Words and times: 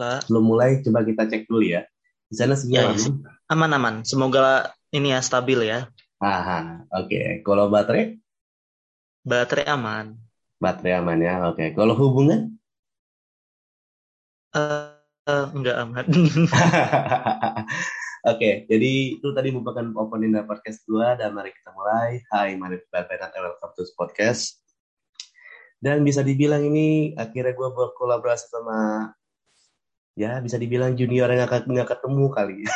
Kak. 0.00 0.24
Sebelum 0.24 0.44
mulai, 0.48 0.80
coba 0.80 1.04
kita 1.04 1.28
cek 1.28 1.44
dulu 1.44 1.60
ya. 1.60 1.84
Di 2.32 2.34
sana 2.40 2.56
sinyal 2.56 2.96
Ya, 2.96 2.96
ya. 2.96 3.12
Aman-aman. 3.52 4.00
Semoga 4.08 4.72
ini 4.96 5.12
ya 5.12 5.20
stabil 5.20 5.68
ya. 5.68 5.92
Aha, 6.24 6.88
oke. 6.88 7.44
Kalau 7.44 7.68
baterai, 7.68 8.16
Baterai 9.20 9.68
aman. 9.68 10.16
baterai 10.56 10.96
aman 10.96 11.20
ya. 11.20 11.34
Oke. 11.52 11.76
Kalau 11.76 11.92
hubungan? 11.92 12.56
Eh, 14.56 14.96
eh, 15.28 15.46
enggak 15.52 15.76
aman. 15.84 16.04
Oke, 18.20 18.68
jadi 18.68 19.16
itu 19.16 19.28
tadi 19.32 19.48
merupakan 19.48 19.80
opening 19.96 20.36
dari 20.36 20.44
podcast 20.44 20.84
gua 20.84 21.16
dan 21.16 21.32
mari 21.32 21.56
kita 21.56 21.72
mulai. 21.72 22.20
Hai, 22.28 22.52
is 22.52 22.84
Bapak 22.92 23.16
and 23.16 23.32
welcome 23.32 23.72
to 23.72 23.88
podcast. 23.96 24.60
Dan 25.80 26.04
bisa 26.04 26.20
dibilang 26.20 26.60
ini 26.60 27.16
akhirnya 27.16 27.56
gua 27.56 27.72
berkolaborasi 27.72 28.52
sama 28.52 29.08
ya 30.20 30.44
bisa 30.44 30.60
dibilang 30.60 30.92
junior 30.92 31.32
yang 31.32 31.48
nggak 31.48 31.88
ketemu 31.88 32.28
kali. 32.28 32.60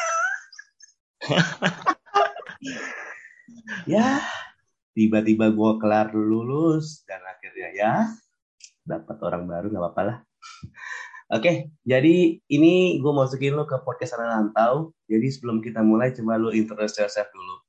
ya, 3.93 4.25
tiba-tiba 4.97 5.53
gua 5.53 5.77
kelar 5.77 6.17
lulus 6.17 7.05
dan 7.05 7.21
akhirnya 7.29 7.69
ya 7.77 8.09
dapat 8.89 9.21
orang 9.21 9.45
baru 9.45 9.69
nggak 9.69 9.85
apa-apa 9.85 10.03
lah. 10.09 10.25
Oke, 11.33 11.73
jadi 11.89 12.37
ini 12.53 13.01
gue 13.01 13.13
masukin 13.17 13.57
lo 13.57 13.65
ke 13.65 13.81
podcast 13.81 14.21
Anak 14.21 14.29
Rantau. 14.29 14.93
Jadi 15.09 15.33
sebelum 15.33 15.65
kita 15.65 15.81
mulai, 15.81 16.13
coba 16.13 16.37
lo 16.37 16.53
introduce 16.53 17.01
yourself 17.01 17.33
dulu. 17.33 17.65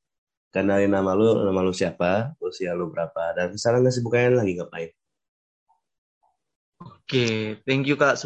Kenalin 0.51 0.91
nama 0.91 1.15
lo, 1.15 1.39
nama 1.39 1.63
lo 1.63 1.71
siapa, 1.71 2.35
usia 2.43 2.75
lo 2.75 2.91
berapa, 2.91 3.31
dan 3.31 3.55
sekarang 3.55 3.87
kesibukannya 3.87 4.43
lagi 4.43 4.59
ngapain. 4.59 4.91
Oke, 6.83 7.27
thank 7.63 7.87
you 7.87 7.95
Kak 7.95 8.19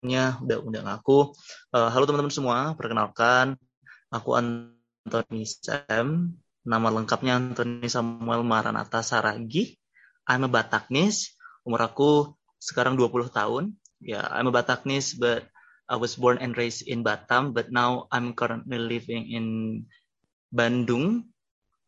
sebelumnya 0.00 0.40
udah 0.40 0.58
undang 0.64 0.88
aku. 0.88 1.36
Eh, 1.76 1.88
halo 1.92 2.08
teman-teman 2.08 2.32
semua, 2.32 2.72
perkenalkan 2.72 3.60
aku 4.08 4.32
Anthony 4.32 5.44
Sam. 5.44 6.40
Nama 6.64 6.88
lengkapnya 6.88 7.36
Anthony 7.36 7.84
Samuel 7.84 8.40
Maranatha 8.40 9.04
Saragi. 9.04 9.76
I'm 10.24 10.48
a 10.48 10.48
Bataknis. 10.48 11.36
Umur 11.68 11.84
aku 11.84 12.32
sekarang 12.56 12.96
20 12.96 13.28
tahun. 13.28 13.76
Ya, 14.00 14.24
I'm 14.32 14.48
a 14.48 14.54
Bataknis, 14.56 15.20
but 15.20 15.44
I 15.84 16.00
was 16.00 16.16
born 16.16 16.40
and 16.40 16.56
raised 16.56 16.88
in 16.88 17.04
Batam, 17.04 17.52
but 17.52 17.68
now 17.68 18.08
I'm 18.08 18.32
currently 18.32 18.80
living 18.80 19.28
in 19.28 19.46
Bandung. 20.48 21.28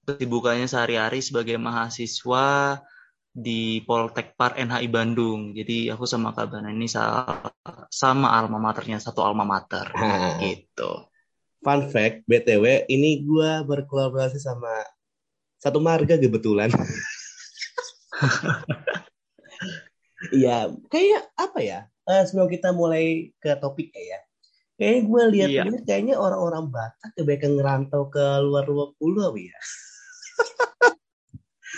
Kesibukannya 0.04 0.68
sehari-hari 0.68 1.24
sebagai 1.24 1.56
mahasiswa 1.56 2.76
di 3.32 3.80
Poltek 3.88 4.36
Par 4.36 4.60
NHI 4.60 4.92
Bandung. 4.92 5.56
Jadi 5.56 5.88
aku 5.88 6.04
sama 6.04 6.36
Kak 6.36 6.52
Bana 6.52 6.68
ini 6.68 6.84
sa- 6.84 7.40
sama 7.88 8.28
alma 8.36 8.60
maternya 8.60 9.00
satu 9.00 9.24
alma 9.24 9.48
mater 9.48 9.88
Nah, 9.96 10.36
gitu. 10.44 11.08
fun 11.64 11.88
fact, 11.88 12.28
BTW, 12.28 12.84
ini 12.92 13.24
gue 13.24 13.64
berkolaborasi 13.64 14.36
sama 14.36 14.68
satu 15.56 15.80
marga 15.80 16.20
kebetulan. 16.20 16.68
Iya, 20.30 20.70
kayak 20.86 21.34
apa 21.34 21.58
ya? 21.58 21.90
Eh, 22.06 22.22
sebelum 22.30 22.46
kita 22.46 22.70
mulai 22.70 23.34
ke 23.42 23.58
topik 23.58 23.90
ya, 23.90 24.22
kayaknya 24.78 25.02
gue 25.02 25.22
lihat 25.34 25.50
Iya. 25.50 25.62
ini 25.66 25.78
kayaknya 25.82 26.14
orang-orang 26.14 26.70
Batak 26.70 27.10
kebanyakan 27.18 27.52
ngerantau 27.58 28.06
ke 28.06 28.22
luar-luar 28.38 28.94
pulau 29.02 29.34
ya. 29.34 29.58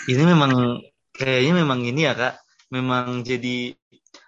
Ini 0.05 0.29
memang 0.29 0.77
kayaknya 1.15 1.53
memang 1.63 1.79
ini 1.87 2.07
ya 2.07 2.13
Kak, 2.13 2.35
memang 2.71 3.23
jadi 3.23 3.73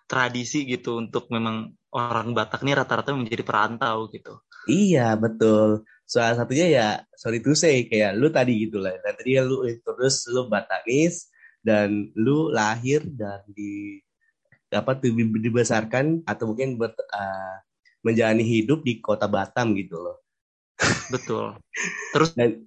tradisi 0.07 0.63
gitu 0.63 1.03
untuk 1.03 1.27
memang 1.27 1.75
orang 1.91 2.31
Batak 2.31 2.63
nih 2.63 2.79
rata-rata 2.79 3.11
menjadi 3.15 3.43
perantau 3.43 4.07
gitu. 4.11 4.39
Iya, 4.67 5.15
betul. 5.15 5.87
Salah 6.07 6.39
satunya 6.39 6.67
ya, 6.67 6.87
sorry 7.15 7.43
to 7.43 7.55
say, 7.55 7.87
kayak 7.87 8.15
lu 8.15 8.31
tadi 8.31 8.67
gitu 8.67 8.79
lah. 8.79 8.95
Dan 9.03 9.15
tadi 9.15 9.39
lu 9.39 9.67
introduce 9.67 10.27
lu 10.31 10.47
Batakis, 10.47 11.31
dan 11.67 12.15
lu 12.15 12.47
lahir 12.47 13.03
dan 13.03 13.43
di 13.51 13.99
dapat 14.71 15.03
di- 15.03 15.43
dibesarkan 15.43 16.23
atau 16.23 16.55
mungkin 16.55 16.79
ber, 16.79 16.95
eh, 16.95 17.55
menjalani 18.03 18.43
hidup 18.43 18.87
di 18.87 19.03
kota 19.03 19.27
Batam 19.27 19.75
gitu 19.75 19.99
loh. 19.99 20.23
Betul. 21.11 21.59
Terus 22.15 22.31
Dan 22.35 22.63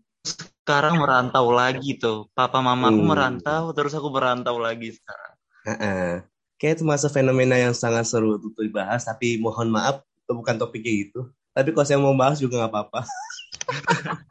sekarang 0.62 1.00
merantau 1.00 1.50
lagi 1.50 1.96
tuh. 1.96 2.28
Papa 2.32 2.60
mamaku 2.60 3.00
Hmm. 3.00 3.10
merantau, 3.10 3.72
terus 3.74 3.96
aku 3.96 4.08
merantau 4.12 4.60
lagi 4.60 4.94
sekarang. 4.94 5.34
eh, 5.66 6.24
kayak 6.56 6.80
itu 6.80 6.84
masa 6.88 7.12
fenomena 7.12 7.52
yang 7.56 7.76
sangat 7.76 8.08
seru 8.08 8.40
untuk 8.40 8.56
dibahas, 8.56 9.04
tapi 9.04 9.36
mohon 9.36 9.68
maaf, 9.68 10.00
itu 10.04 10.32
bukan 10.32 10.56
topiknya 10.56 10.92
gitu. 11.04 11.20
Tapi 11.52 11.68
kalau 11.74 11.84
saya 11.84 12.00
mau 12.00 12.16
bahas 12.16 12.40
juga 12.40 12.64
nggak 12.64 12.72
apa-apa. 12.72 13.00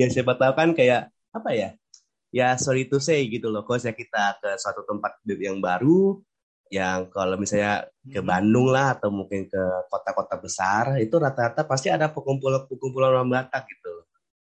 ya 0.00 0.06
siapa 0.10 0.34
tahu 0.38 0.52
kan 0.54 0.70
kayak 0.74 1.10
apa 1.30 1.50
ya? 1.54 1.70
Ya 2.30 2.54
sorry 2.58 2.86
to 2.86 3.02
say 3.02 3.26
gitu 3.26 3.50
loh. 3.50 3.66
Kalau 3.66 3.78
saya 3.78 3.94
kita 3.94 4.38
ke 4.38 4.54
suatu 4.58 4.86
tempat 4.86 5.18
yang 5.26 5.58
baru, 5.58 6.22
yang 6.70 7.10
kalau 7.10 7.34
misalnya 7.34 7.90
ke 8.06 8.22
Hmm. 8.22 8.30
Bandung 8.30 8.70
lah 8.70 8.94
atau 8.94 9.10
mungkin 9.10 9.46
ke 9.46 9.62
kota-kota 9.90 10.38
besar, 10.38 10.98
itu 11.02 11.14
rata-rata 11.18 11.66
pasti 11.66 11.90
ada 11.90 12.06
perkumpulan-perkumpulan 12.06 13.10
orang 13.10 13.30
Batak 13.30 13.66
gitu, 13.66 14.06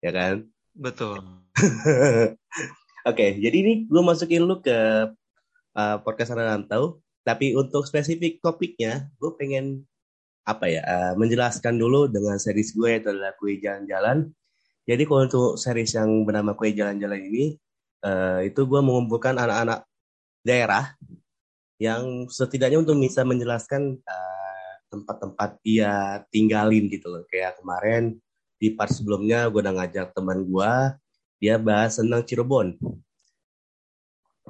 ya 0.04 0.10
kan? 0.12 0.34
Betul. 0.76 1.20
Oke, 3.08 3.26
jadi 3.40 3.56
ini 3.56 3.72
gue 3.88 4.02
masukin 4.04 4.44
lu 4.44 4.60
ke 4.60 5.08
uh, 5.76 5.96
podcast 6.04 6.36
Anak 6.36 6.46
Rantau. 6.48 7.00
Tapi 7.20 7.52
untuk 7.52 7.84
spesifik 7.84 8.40
topiknya, 8.40 9.12
gue 9.20 9.30
pengen 9.36 9.84
apa 10.48 10.66
ya 10.66 10.82
uh, 10.82 11.12
menjelaskan 11.20 11.76
dulu 11.76 12.08
dengan 12.08 12.40
series 12.40 12.72
gue 12.72 12.96
yaitu 12.96 13.12
adalah 13.12 13.36
Kue 13.36 13.60
Jalan-Jalan. 13.60 14.32
Jadi 14.88 15.02
kalau 15.04 15.28
untuk 15.28 15.48
series 15.60 15.92
yang 15.94 16.24
bernama 16.24 16.56
Kue 16.56 16.72
Jalan-Jalan 16.72 17.20
ini, 17.20 17.54
uh, 18.04 18.40
itu 18.40 18.64
gue 18.64 18.80
mengumpulkan 18.80 19.36
anak-anak 19.36 19.84
daerah 20.40 20.96
yang 21.80 22.28
setidaknya 22.28 22.80
untuk 22.80 22.96
bisa 23.00 23.24
menjelaskan 23.24 24.00
uh, 24.00 24.72
tempat-tempat 24.92 25.60
dia 25.64 26.24
tinggalin 26.32 26.88
gitu 26.88 27.08
loh. 27.08 27.24
Kayak 27.28 27.60
kemarin 27.60 28.20
di 28.60 28.76
part 28.76 28.92
sebelumnya 28.92 29.48
gue 29.48 29.64
udah 29.64 29.74
ngajak 29.74 30.12
teman 30.12 30.44
gue, 30.44 30.72
dia 31.40 31.56
bahas 31.56 31.96
tentang 31.96 32.20
Cirebon 32.20 32.76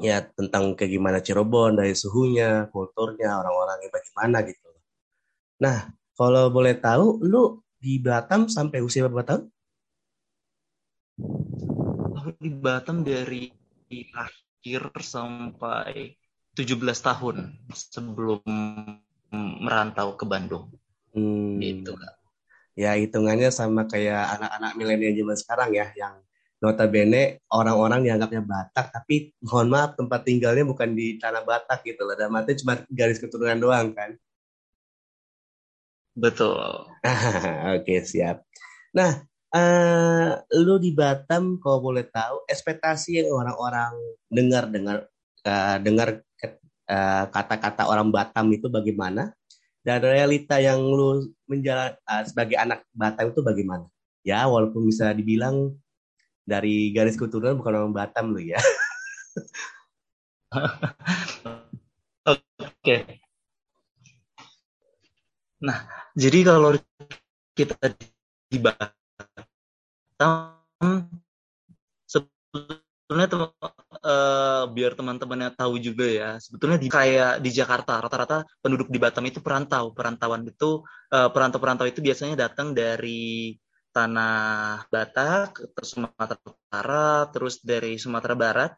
ya 0.00 0.24
tentang 0.32 0.72
kayak 0.74 0.92
gimana 0.96 1.18
Cirebon 1.20 1.76
dari 1.76 1.92
suhunya, 1.92 2.72
kulturnya, 2.72 3.36
orang-orangnya 3.36 3.90
bagaimana 3.92 4.42
gitu. 4.48 4.68
Nah, 5.60 5.92
kalau 6.16 6.48
boleh 6.48 6.76
tahu, 6.80 7.20
lu 7.20 7.60
di 7.76 8.00
Batam 8.00 8.48
sampai 8.48 8.80
usia 8.80 9.04
berapa 9.08 9.24
tahun? 9.24 9.42
Aku 12.16 12.30
di 12.40 12.50
Batam 12.52 13.04
dari 13.04 13.52
akhir 14.16 14.82
sampai 15.00 16.16
17 16.56 17.00
tahun 17.00 17.36
sebelum 17.72 18.40
merantau 19.32 20.16
ke 20.16 20.24
Bandung. 20.28 20.68
Hmm, 21.12 21.60
Gitu, 21.60 21.92
Kak. 21.92 22.19
Ya 22.80 22.96
hitungannya 22.96 23.52
sama 23.52 23.84
kayak 23.84 24.40
anak-anak 24.40 24.72
milenial 24.80 25.12
zaman 25.12 25.36
sekarang 25.36 25.70
ya, 25.76 25.86
yang 25.92 26.16
notabene 26.64 27.44
orang-orang 27.52 28.00
dianggapnya 28.04 28.40
Batak, 28.44 28.86
tapi 28.92 29.32
mohon 29.44 29.68
maaf 29.72 29.96
tempat 30.00 30.20
tinggalnya 30.24 30.64
bukan 30.64 30.92
di 30.96 31.20
tanah 31.20 31.44
Batak 31.44 31.84
gitu 31.84 32.08
loh, 32.08 32.16
dan 32.16 32.32
mati 32.32 32.56
cuma 32.56 32.80
garis 32.88 33.20
keturunan 33.20 33.60
doang 33.60 33.92
kan. 33.92 34.16
Betul. 36.16 36.88
Oke, 37.76 38.04
siap. 38.04 38.44
Nah, 38.96 39.24
eh 39.56 40.30
lu 40.60 40.76
di 40.80 40.92
Batam 40.96 41.60
kalau 41.60 41.80
boleh 41.80 42.04
tahu 42.08 42.44
ekspektasi 42.48 43.24
yang 43.24 43.28
orang-orang 43.32 43.92
dengar 44.28 44.64
dengar 44.68 44.96
eh, 45.44 45.76
dengar 45.80 46.08
eh, 46.44 47.24
kata-kata 47.28 47.88
orang 47.88 48.08
Batam 48.12 48.52
itu 48.52 48.68
bagaimana 48.68 49.32
dan 49.80 50.04
realita 50.04 50.60
yang 50.60 50.80
lu 50.80 51.24
menjalan 51.48 51.96
eh, 51.96 52.24
sebagai 52.28 52.56
anak 52.60 52.84
Batam 52.92 53.32
itu 53.32 53.40
bagaimana? 53.40 53.88
Ya, 54.20 54.44
walaupun 54.44 54.84
bisa 54.84 55.16
dibilang 55.16 55.72
dari 56.44 56.92
garis 56.92 57.16
keturunan 57.16 57.56
bukan 57.56 57.74
orang 57.80 57.94
Batam 57.96 58.36
lu 58.36 58.40
ya. 58.42 58.60
Oke. 62.28 62.96
Nah, 65.60 65.84
jadi 66.16 66.44
kalau 66.44 66.76
kita 67.56 67.76
di 68.48 68.58
Batam 68.60 68.90
sebetulnya 72.08 73.26
eh, 74.04 74.62
biar 74.74 74.92
teman-temannya 74.98 75.50
tahu 75.56 75.74
juga 75.80 76.06
ya, 76.08 76.30
sebetulnya 76.40 76.78
di 76.80 76.88
kayak 76.88 77.44
di 77.44 77.50
Jakarta 77.52 78.00
rata-rata 78.00 78.44
penduduk 78.62 78.88
di 78.88 78.98
Batam 79.00 79.24
itu 79.28 79.40
perantau. 79.44 79.92
Perantauan 79.96 80.42
itu 80.48 80.84
eh, 81.12 81.28
perantau-perantau 81.30 81.86
itu 81.88 82.00
biasanya 82.00 82.48
datang 82.48 82.72
dari 82.72 83.54
tanah 83.90 84.86
Batak, 84.86 85.74
terus 85.74 85.90
Sumatera 85.94 86.38
Utara, 86.46 87.26
terus 87.34 87.58
dari 87.60 87.98
Sumatera 87.98 88.34
Barat 88.38 88.72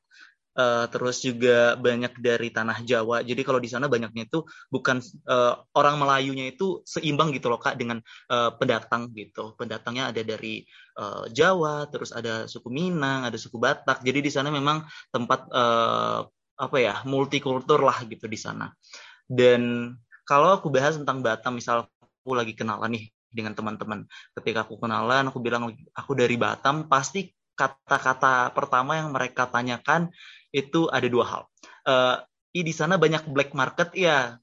uh, 0.56 0.87
terus 0.88 1.20
juga 1.25 1.75
banyak 1.76 2.19
dari 2.20 2.49
tanah 2.52 2.84
Jawa. 2.84 3.20
Jadi 3.25 3.43
kalau 3.44 3.60
di 3.60 3.69
sana 3.69 3.88
banyaknya 3.88 4.28
itu 4.28 4.44
bukan 4.69 5.00
uh, 5.28 5.60
orang 5.76 5.96
Melayunya 6.00 6.52
itu 6.52 6.81
seimbang 6.84 7.32
gitu 7.32 7.49
loh 7.52 7.60
kak 7.60 7.76
dengan 7.76 8.00
uh, 8.32 8.50
pendatang 8.56 9.12
gitu. 9.12 9.56
Pendatangnya 9.56 10.12
ada 10.12 10.22
dari 10.25 10.64
uh, 10.99 11.28
Jawa, 11.28 11.88
terus 11.88 12.12
ada 12.12 12.46
suku 12.49 12.69
Minang, 12.69 13.28
ada 13.28 13.37
suku 13.37 13.56
Batak. 13.56 14.04
Jadi 14.04 14.19
di 14.25 14.31
sana 14.32 14.49
memang 14.52 14.84
tempat 15.12 15.49
uh, 15.52 16.20
apa 16.56 16.76
ya 16.78 17.00
multikultur 17.08 17.81
lah 17.82 18.04
gitu 18.06 18.28
di 18.28 18.38
sana. 18.38 18.70
Dan 19.26 19.93
kalau 20.28 20.54
aku 20.60 20.69
bahas 20.70 20.94
tentang 20.94 21.25
Batam, 21.25 21.58
misal 21.58 21.88
aku 21.99 22.32
lagi 22.37 22.54
kenalan 22.54 22.94
nih 22.94 23.04
dengan 23.32 23.56
teman-teman. 23.56 24.04
Ketika 24.37 24.69
aku 24.69 24.78
kenalan, 24.78 25.32
aku 25.32 25.40
bilang 25.40 25.72
aku 25.96 26.12
dari 26.12 26.37
Batam, 26.37 26.87
pasti 26.87 27.32
kata-kata 27.52 28.52
pertama 28.56 28.96
yang 29.00 29.12
mereka 29.12 29.44
tanyakan 29.49 30.08
itu 30.52 30.87
ada 30.93 31.08
dua 31.08 31.25
hal. 31.25 31.43
Uh, 31.82 32.16
di 32.52 32.70
sana 32.70 33.00
banyak 33.00 33.25
black 33.32 33.56
market 33.56 33.96
ya. 33.96 34.37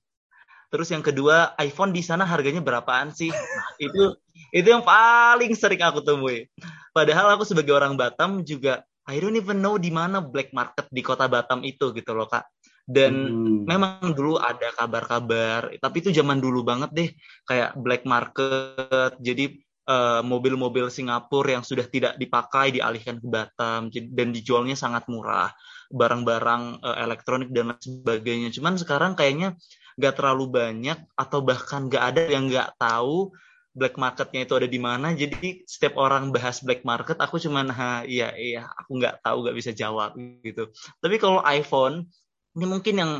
Terus 0.70 0.94
yang 0.94 1.02
kedua, 1.02 1.58
iPhone 1.58 1.94
di 1.94 2.06
sana 2.06 2.26
harganya 2.26 2.62
berapaan 2.62 3.10
sih? 3.10 3.34
Nah, 3.34 3.70
itu 3.82 4.14
itu 4.54 4.68
yang 4.70 4.86
paling 4.86 5.54
sering 5.58 5.82
aku 5.82 6.02
temui. 6.02 6.46
Padahal 6.94 7.38
aku 7.38 7.46
sebagai 7.46 7.74
orang 7.74 7.98
Batam 7.98 8.42
juga 8.46 8.86
I 9.10 9.18
don't 9.18 9.38
even 9.38 9.66
know 9.66 9.82
di 9.82 9.90
mana 9.90 10.22
black 10.22 10.54
market 10.54 10.86
di 10.94 11.02
kota 11.02 11.26
Batam 11.26 11.66
itu 11.66 11.90
gitu 11.94 12.14
loh 12.14 12.30
kak. 12.30 12.46
Dan 12.90 13.14
hmm. 13.14 13.70
memang 13.70 14.14
dulu 14.18 14.42
ada 14.42 14.74
kabar-kabar, 14.74 15.74
tapi 15.78 16.02
itu 16.02 16.10
zaman 16.10 16.42
dulu 16.42 16.66
banget 16.66 16.90
deh, 16.94 17.10
kayak 17.46 17.78
black 17.78 18.06
market. 18.06 19.14
Jadi 19.22 19.62
uh, 19.90 20.22
mobil-mobil 20.22 20.90
Singapura 20.94 21.58
yang 21.58 21.66
sudah 21.66 21.86
tidak 21.90 22.18
dipakai 22.22 22.74
dialihkan 22.74 23.18
ke 23.18 23.28
Batam 23.30 23.90
dan 23.90 24.28
dijualnya 24.30 24.78
sangat 24.78 25.06
murah 25.10 25.50
barang-barang 25.90 26.86
uh, 26.86 26.98
elektronik 27.02 27.50
dan 27.50 27.74
lain 27.74 27.82
sebagainya. 27.82 28.50
Cuman 28.54 28.78
sekarang 28.78 29.18
kayaknya 29.18 29.58
nggak 30.00 30.16
terlalu 30.16 30.46
banyak 30.48 30.98
atau 31.18 31.40
bahkan 31.44 31.90
nggak 31.90 32.04
ada 32.16 32.22
yang 32.30 32.48
nggak 32.48 32.78
tahu 32.80 33.34
black 33.74 33.96
marketnya 33.98 34.46
itu 34.46 34.54
ada 34.56 34.70
di 34.70 34.80
mana. 34.80 35.12
Jadi 35.18 35.66
setiap 35.66 35.98
orang 35.98 36.30
bahas 36.30 36.62
black 36.62 36.86
market 36.86 37.18
aku 37.20 37.42
cuman 37.42 37.70
ha 37.74 38.06
iya 38.06 38.34
iya 38.38 38.70
aku 38.70 39.02
nggak 39.02 39.26
tahu 39.26 39.38
nggak 39.46 39.58
bisa 39.58 39.72
jawab 39.74 40.16
gitu. 40.46 40.70
Tapi 41.02 41.16
kalau 41.18 41.42
iPhone 41.44 42.08
ini 42.56 42.66
mungkin 42.66 42.96
yang 42.98 43.14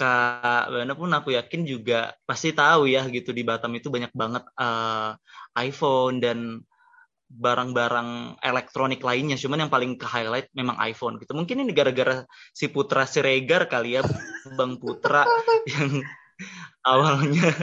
Kak 0.00 0.72
Bana 0.72 0.96
pun 0.96 1.12
aku 1.12 1.36
yakin 1.36 1.68
juga 1.68 2.16
pasti 2.24 2.56
tahu 2.56 2.88
ya 2.88 3.04
gitu 3.12 3.36
di 3.36 3.44
Batam 3.44 3.76
itu 3.76 3.92
banyak 3.92 4.08
banget 4.16 4.48
uh, 4.56 5.12
iPhone 5.60 6.24
dan 6.24 6.64
barang-barang 7.30 8.42
elektronik 8.42 9.00
lainnya. 9.06 9.38
Cuman 9.38 9.66
yang 9.66 9.72
paling 9.72 9.94
ke 9.94 10.06
highlight 10.06 10.50
memang 10.50 10.74
iPhone 10.82 11.16
gitu. 11.22 11.32
Mungkin 11.38 11.62
ini 11.62 11.70
gara-gara 11.70 12.26
si 12.50 12.66
Putra 12.66 13.06
Siregar 13.06 13.70
kali 13.70 13.96
ya, 13.96 14.02
Bang 14.58 14.82
Putra 14.82 15.22
yang 15.70 16.02
awalnya 16.82 17.54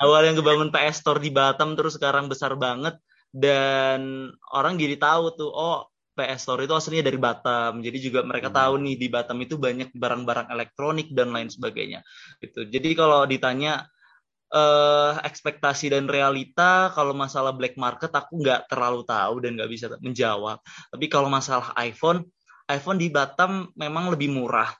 awal 0.00 0.22
yang 0.24 0.36
kebangun 0.40 0.72
PS 0.72 1.04
Store 1.04 1.20
di 1.20 1.28
Batam 1.28 1.76
terus 1.76 2.00
sekarang 2.00 2.32
besar 2.32 2.56
banget 2.56 2.96
dan 3.36 4.32
orang 4.48 4.80
jadi 4.80 4.96
tahu 4.96 5.36
tuh 5.36 5.50
oh 5.52 5.92
PS 6.16 6.48
Store 6.48 6.64
itu 6.64 6.72
aslinya 6.72 7.12
dari 7.12 7.20
Batam. 7.20 7.84
Jadi 7.84 7.98
juga 8.00 8.24
mereka 8.24 8.48
hmm. 8.48 8.56
tahu 8.56 8.74
nih 8.80 8.96
di 8.96 9.08
Batam 9.12 9.36
itu 9.44 9.60
banyak 9.60 9.92
barang-barang 9.92 10.48
elektronik 10.48 11.12
dan 11.12 11.28
lain 11.36 11.52
sebagainya. 11.52 12.00
Gitu. 12.40 12.64
Jadi 12.72 12.96
kalau 12.96 13.28
ditanya 13.28 13.84
uh, 14.52 15.18
ekspektasi 15.22 15.90
dan 15.90 16.06
realita, 16.06 16.92
kalau 16.94 17.16
masalah 17.16 17.54
black 17.54 17.74
market 17.74 18.12
aku 18.12 18.42
nggak 18.42 18.70
terlalu 18.70 19.02
tahu 19.06 19.42
dan 19.42 19.58
nggak 19.58 19.70
bisa 19.70 19.86
menjawab. 19.98 20.62
Tapi 20.92 21.06
kalau 21.10 21.26
masalah 21.30 21.72
iPhone, 21.80 22.26
iPhone 22.70 22.98
di 22.98 23.08
Batam 23.10 23.70
memang 23.74 24.10
lebih 24.10 24.30
murah. 24.30 24.70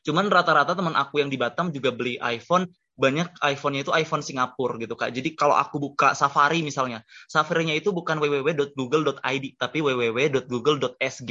Cuman 0.00 0.32
rata-rata 0.32 0.72
teman 0.72 0.96
aku 0.96 1.20
yang 1.20 1.28
di 1.28 1.36
Batam 1.36 1.68
juga 1.70 1.92
beli 1.92 2.16
iPhone 2.20 2.64
banyak 3.00 3.32
iPhone-nya 3.40 3.80
itu 3.88 3.92
iPhone 3.96 4.20
Singapura 4.20 4.76
gitu 4.76 4.92
kak. 4.92 5.08
Jadi 5.16 5.32
kalau 5.32 5.56
aku 5.56 5.80
buka 5.80 6.12
Safari 6.12 6.60
misalnya, 6.60 7.00
Safari-nya 7.32 7.72
itu 7.72 7.96
bukan 7.96 8.20
www.google.id 8.20 9.44
tapi 9.56 9.78
www.google.sg 9.80 11.30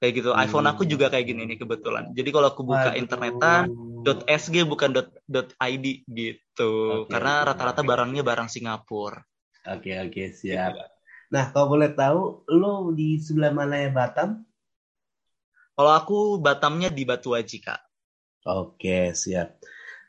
kayak 0.00 0.12
gitu. 0.16 0.30
Hmm. 0.32 0.42
iPhone 0.42 0.66
aku 0.66 0.82
juga 0.88 1.12
kayak 1.12 1.28
gini 1.28 1.44
nih 1.44 1.60
kebetulan. 1.60 2.10
Jadi 2.16 2.28
kalau 2.32 2.48
aku 2.48 2.64
buka 2.64 2.96
Aduh. 2.96 2.98
internetan 2.98 3.68
.sg 4.24 4.56
bukan 4.64 4.96
.id 5.60 5.86
gitu. 6.08 6.72
Okay, 7.04 7.12
Karena 7.12 7.44
rata-rata 7.44 7.84
barangnya 7.84 8.24
barang 8.24 8.48
Singapura. 8.48 9.20
Oke 9.68 9.92
okay, 9.92 9.94
oke 10.00 10.10
okay, 10.16 10.26
siap. 10.32 10.72
Gitu. 10.72 10.84
Nah 11.30 11.44
kalau 11.52 11.76
boleh 11.76 11.92
tahu, 11.92 12.48
lo 12.48 12.90
di 12.96 13.20
sebelah 13.20 13.52
mana 13.52 13.76
ya 13.76 13.92
Batam? 13.92 14.40
Kalau 15.76 15.92
aku 15.92 16.18
Batamnya 16.40 16.88
di 16.88 17.04
Batu 17.04 17.36
Aji 17.36 17.60
kak. 17.60 17.80
Oke 18.48 19.12
siap. 19.12 19.60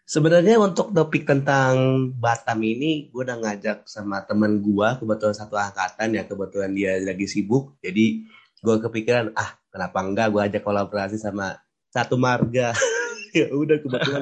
Sebenarnya 0.07 0.59
untuk 0.59 0.91
topik 0.91 1.23
tentang 1.23 2.09
Batam 2.15 2.59
ini, 2.63 3.11
gue 3.11 3.21
udah 3.23 3.37
ngajak 3.39 3.87
sama 3.87 4.23
teman 4.27 4.59
gue, 4.59 4.87
kebetulan 4.99 5.35
satu 5.35 5.55
angkatan 5.55 6.19
ya, 6.19 6.27
kebetulan 6.27 6.71
dia 6.75 6.99
lagi 6.99 7.27
sibuk. 7.31 7.79
Jadi 7.79 8.27
gue 8.61 8.75
kepikiran, 8.77 9.33
ah 9.33 9.57
kenapa 9.73 9.97
enggak 10.05 10.27
gue 10.29 10.41
ajak 10.41 10.61
kolaborasi 10.61 11.17
sama 11.17 11.57
satu 11.89 12.15
marga. 12.15 12.71
ya 13.37 13.49
udah 13.51 13.77
kebetulan. 13.81 14.21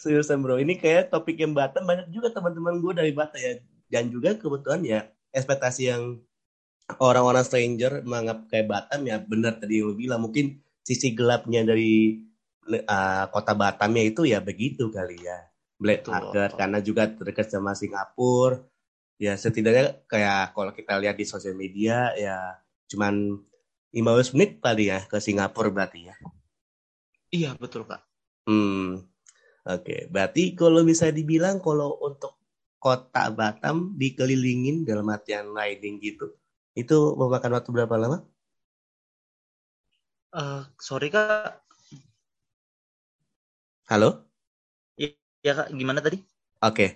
Seriusan 0.00 0.40
bro, 0.40 0.56
ini 0.56 0.80
kayak 0.80 1.12
topik 1.12 1.36
yang 1.36 1.52
Batam 1.52 1.84
banyak 1.84 2.08
juga 2.08 2.32
teman-teman 2.32 2.80
gue 2.80 2.92
dari 2.96 3.12
Batam 3.12 3.38
ya. 3.38 3.52
Dan 3.92 4.08
juga 4.08 4.34
kebetulan 4.34 4.80
ya 4.82 5.00
ekspektasi 5.30 5.82
yang 5.92 6.24
orang-orang 6.98 7.44
stranger 7.44 8.00
menganggap 8.02 8.48
kayak 8.48 8.66
Batam 8.66 9.00
ya 9.04 9.20
benar 9.20 9.60
tadi 9.60 9.84
yang 9.84 9.92
lo 9.92 9.94
bilang. 9.94 10.20
Mungkin 10.24 10.64
sisi 10.80 11.12
gelapnya 11.12 11.68
dari 11.68 12.16
uh, 12.64 13.24
kota 13.28 13.52
Batamnya 13.52 14.02
itu 14.08 14.24
ya 14.24 14.40
begitu 14.40 14.88
kali 14.88 15.20
ya. 15.20 15.52
Black 15.74 16.06
Market 16.08 16.56
karena 16.56 16.78
juga 16.80 17.12
dekat 17.12 17.52
sama 17.52 17.76
Singapura. 17.76 18.64
Ya 19.20 19.36
setidaknya 19.38 20.00
kayak 20.10 20.56
kalau 20.56 20.72
kita 20.74 20.98
lihat 20.98 21.14
di 21.20 21.26
sosial 21.28 21.54
media 21.54 22.10
ya 22.18 22.63
cuman 22.90 23.40
15 23.94 24.34
menit 24.34 24.50
kali 24.58 24.90
ya 24.90 25.04
ke 25.06 25.22
Singapura 25.22 25.70
berarti 25.70 26.10
ya. 26.10 26.14
Iya 27.30 27.50
betul 27.58 27.86
kak. 27.86 28.02
Hmm. 28.46 29.04
Oke, 29.64 29.80
okay. 29.80 30.00
berarti 30.12 30.52
kalau 30.52 30.84
bisa 30.84 31.08
dibilang 31.08 31.56
kalau 31.56 31.96
untuk 32.04 32.36
kota 32.76 33.32
Batam 33.32 33.96
dikelilingin 33.96 34.84
dalam 34.84 35.08
artian 35.08 35.56
riding 35.56 35.96
gitu, 36.04 36.36
itu 36.76 37.16
memakan 37.16 37.56
waktu 37.56 37.72
berapa 37.72 37.96
lama? 37.96 38.18
Uh, 40.36 40.68
sorry 40.76 41.08
kak, 41.08 41.64
Halo? 43.84 44.24
Iya 44.96 45.52
kak, 45.52 45.68
gimana 45.76 46.00
tadi? 46.00 46.16
Oke. 46.64 46.72
Okay. 46.72 46.88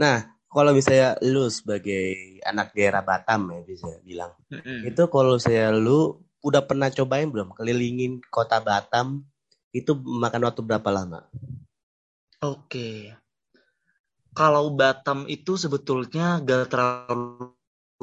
Nah, 0.00 0.39
kalau 0.50 0.74
misalnya 0.74 1.14
lu 1.22 1.46
sebagai 1.46 2.42
anak 2.42 2.74
daerah 2.74 3.06
Batam 3.06 3.54
ya 3.54 3.62
bisa 3.62 3.86
bilang, 4.02 4.34
mm-hmm. 4.50 4.90
itu 4.90 5.02
kalau 5.06 5.38
saya 5.38 5.70
lu 5.70 6.18
udah 6.42 6.66
pernah 6.66 6.90
cobain 6.90 7.30
belum 7.30 7.54
kelilingin 7.54 8.18
kota 8.34 8.58
Batam 8.58 9.22
itu 9.70 9.94
makan 9.94 10.50
waktu 10.50 10.60
berapa 10.66 10.90
lama? 10.90 11.30
Oke. 12.42 12.66
Okay. 12.66 12.98
Kalau 14.34 14.74
Batam 14.74 15.30
itu 15.30 15.54
sebetulnya 15.54 16.42
gak 16.42 16.70
terlalu 16.70 17.54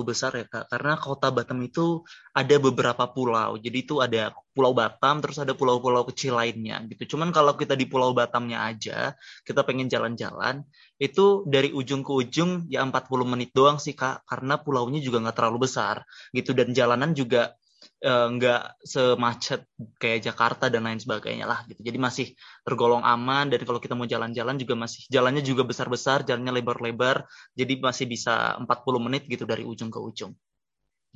besar 0.05 0.37
ya 0.37 0.45
kak. 0.45 0.69
Karena 0.69 0.93
kota 1.01 1.33
Batam 1.33 1.57
itu 1.65 2.05
ada 2.37 2.55
beberapa 2.61 3.09
pulau. 3.09 3.57
Jadi 3.57 3.77
itu 3.81 3.97
ada 3.97 4.29
pulau 4.53 4.77
Batam 4.77 5.21
terus 5.25 5.41
ada 5.41 5.57
pulau-pulau 5.57 6.05
kecil 6.05 6.37
lainnya 6.37 6.85
gitu. 6.85 7.17
Cuman 7.17 7.33
kalau 7.33 7.57
kita 7.57 7.73
di 7.73 7.89
pulau 7.89 8.13
Batamnya 8.13 8.69
aja 8.69 9.17
kita 9.41 9.65
pengen 9.65 9.89
jalan-jalan 9.89 10.61
itu 11.01 11.45
dari 11.49 11.73
ujung 11.73 12.05
ke 12.05 12.13
ujung 12.13 12.69
ya 12.69 12.85
40 12.85 13.25
menit 13.25 13.49
doang 13.57 13.81
sih 13.81 13.97
kak. 13.97 14.21
Karena 14.29 14.61
pulaunya 14.61 15.01
juga 15.01 15.25
nggak 15.25 15.37
terlalu 15.41 15.65
besar 15.65 16.05
gitu. 16.29 16.53
Dan 16.53 16.77
jalanan 16.77 17.17
juga 17.17 17.56
nggak 18.05 18.61
uh, 18.61 18.73
semacet 18.85 19.65
kayak 19.97 20.29
Jakarta 20.29 20.69
dan 20.69 20.85
lain 20.85 21.01
sebagainya 21.01 21.49
lah 21.49 21.65
gitu. 21.65 21.81
Jadi 21.81 21.97
masih 21.97 22.27
tergolong 22.61 23.01
aman 23.01 23.49
dan 23.49 23.65
kalau 23.65 23.81
kita 23.81 23.97
mau 23.97 24.05
jalan-jalan 24.05 24.53
juga 24.61 24.77
masih 24.77 25.09
jalannya 25.09 25.41
juga 25.41 25.65
besar-besar, 25.65 26.21
jalannya 26.21 26.61
lebar-lebar, 26.61 27.25
jadi 27.57 27.81
masih 27.81 28.05
bisa 28.05 28.53
40 28.61 29.01
menit 29.01 29.25
gitu 29.25 29.49
dari 29.49 29.65
ujung 29.65 29.89
ke 29.89 29.97
ujung. 29.97 30.37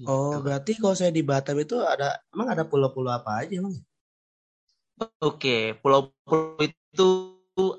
Gitu. 0.01 0.09
Oh, 0.09 0.41
berarti 0.41 0.81
kalau 0.81 0.97
saya 0.97 1.13
di 1.13 1.21
Batam 1.21 1.61
itu 1.61 1.77
ada 1.85 2.17
emang 2.33 2.49
ada 2.49 2.65
pulau-pulau 2.65 3.13
apa 3.13 3.45
aja, 3.45 3.61
Bang? 3.61 3.77
Oke, 5.21 5.77
pulau-pulau 5.77 6.57
itu 6.65 7.09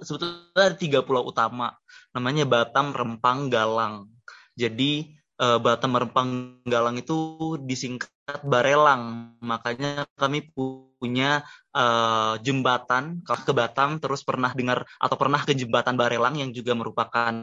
sebetulnya 0.07 0.55
ada 0.55 0.79
tiga 0.79 1.03
pulau 1.03 1.27
utama. 1.27 1.75
Namanya 2.15 2.47
Batam, 2.47 2.95
Rempang, 2.95 3.51
Galang. 3.51 4.07
Jadi 4.55 5.19
uh, 5.43 5.59
Batam 5.59 5.99
Rempang 5.99 6.63
Galang 6.63 7.03
itu 7.03 7.59
disingkat 7.67 8.11
Barelang. 8.41 9.37
Makanya 9.45 10.09
kami 10.17 10.49
punya 10.55 11.45
uh, 11.77 12.41
jembatan 12.41 13.21
ke 13.27 13.53
Batam 13.53 14.01
terus 14.01 14.25
pernah 14.25 14.55
dengar 14.57 14.89
atau 14.97 15.17
pernah 15.21 15.45
ke 15.45 15.53
jembatan 15.53 16.01
Barelang 16.01 16.41
yang 16.41 16.51
juga 16.55 16.73
merupakan 16.73 17.35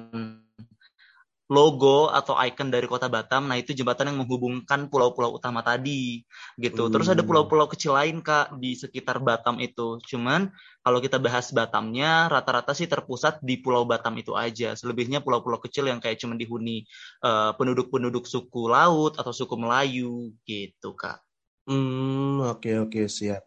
logo 1.50 2.14
atau 2.14 2.38
icon 2.46 2.70
dari 2.70 2.86
kota 2.86 3.10
Batam. 3.10 3.50
Nah, 3.50 3.58
itu 3.58 3.74
jembatan 3.74 4.14
yang 4.14 4.22
menghubungkan 4.22 4.86
pulau-pulau 4.86 5.34
utama 5.34 5.66
tadi 5.66 6.22
gitu. 6.62 6.88
Hmm. 6.88 6.94
Terus 6.94 7.10
ada 7.10 7.26
hmm. 7.26 7.30
pulau-pulau 7.30 7.66
kecil 7.66 7.98
lain 7.98 8.22
Kak 8.22 8.62
di 8.62 8.78
sekitar 8.78 9.18
Batam 9.18 9.58
itu. 9.58 9.98
Cuman 10.06 10.54
kalau 10.86 11.02
kita 11.02 11.18
bahas 11.18 11.50
Batamnya 11.50 12.30
rata-rata 12.30 12.78
sih 12.78 12.86
terpusat 12.86 13.42
di 13.42 13.58
Pulau 13.58 13.84
Batam 13.84 14.14
itu 14.22 14.38
aja. 14.38 14.78
Selebihnya 14.78 15.26
pulau-pulau 15.26 15.58
kecil 15.58 15.90
yang 15.90 15.98
kayak 15.98 16.22
cuma 16.22 16.38
dihuni 16.38 16.86
uh, 17.26 17.58
penduduk-penduduk 17.58 18.30
suku 18.30 18.70
laut 18.70 19.18
atau 19.18 19.34
suku 19.34 19.58
Melayu 19.58 20.30
gitu 20.46 20.94
Kak. 20.94 21.18
Hmm, 21.66 22.46
oke 22.46 22.62
okay, 22.62 22.76
oke 22.78 22.94
okay, 22.94 23.06
siap. 23.10 23.42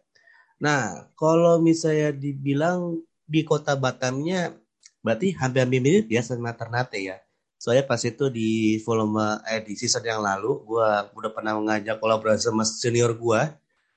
Nah, 0.59 1.07
kalau 1.15 1.63
misalnya 1.63 2.11
dibilang 2.11 2.99
di 3.23 3.47
kota 3.47 3.79
Batamnya 3.79 4.51
berarti 4.99 5.35
hampir-hampir 5.35 5.79
mirip 5.83 6.07
ya 6.11 6.23
sama 6.23 6.55
Ternate 6.55 6.99
ya 6.99 7.17
Soalnya 7.63 7.87
pas 7.87 8.03
itu 8.03 8.27
di 8.27 8.75
volume 8.83 9.39
eh 9.47 9.63
di 9.63 9.79
season 9.79 10.03
yang 10.03 10.19
lalu 10.19 10.67
gue 10.67 10.89
udah 11.15 11.31
pernah 11.31 11.55
mengajak 11.55 11.95
kolaborasi 12.03 12.51
sama 12.51 12.67
senior 12.67 13.15
gue. 13.15 13.41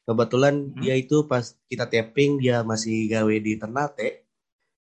Kebetulan 0.06 0.70
hmm. 0.70 0.78
dia 0.86 0.94
itu 0.94 1.26
pas 1.26 1.42
kita 1.66 1.90
tapping 1.90 2.38
dia 2.38 2.62
masih 2.62 3.10
gawe 3.10 3.34
di 3.42 3.58
Ternate. 3.58 4.22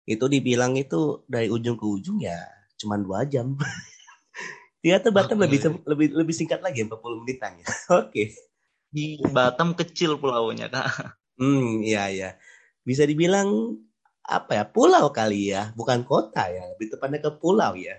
Itu 0.05 0.29
dibilang 0.29 0.77
itu 0.77 1.25
dari 1.25 1.49
ujung 1.49 1.81
ke 1.81 1.87
ujung 1.89 2.21
ya 2.21 2.37
cuman 2.77 3.01
dua 3.01 3.25
jam. 3.25 3.57
dia 4.85 5.01
tuh 5.01 5.17
Batam 5.17 5.41
okay. 5.41 5.49
lebih 5.49 5.59
lebih 5.89 6.09
lebih 6.21 6.35
singkat 6.37 6.61
lagi 6.61 6.85
40 6.85 6.93
menitan 7.25 7.57
ya. 7.57 7.65
Oke. 7.73 7.81
okay. 7.89 8.27
Di 8.93 9.17
Batam 9.33 9.73
kecil 9.73 10.21
pulaunya 10.21 10.69
kak. 10.69 11.17
Hmm, 11.41 11.81
iya 11.81 12.13
iya. 12.13 12.31
Bisa 12.85 13.09
dibilang 13.09 13.81
apa 14.21 14.61
ya 14.61 14.65
pulau 14.69 15.09
kali 15.09 15.57
ya, 15.57 15.73
bukan 15.73 16.05
kota 16.05 16.53
ya, 16.53 16.69
lebih 16.77 16.93
tepatnya 16.93 17.25
ke 17.25 17.33
pulau 17.41 17.73
ya. 17.81 17.97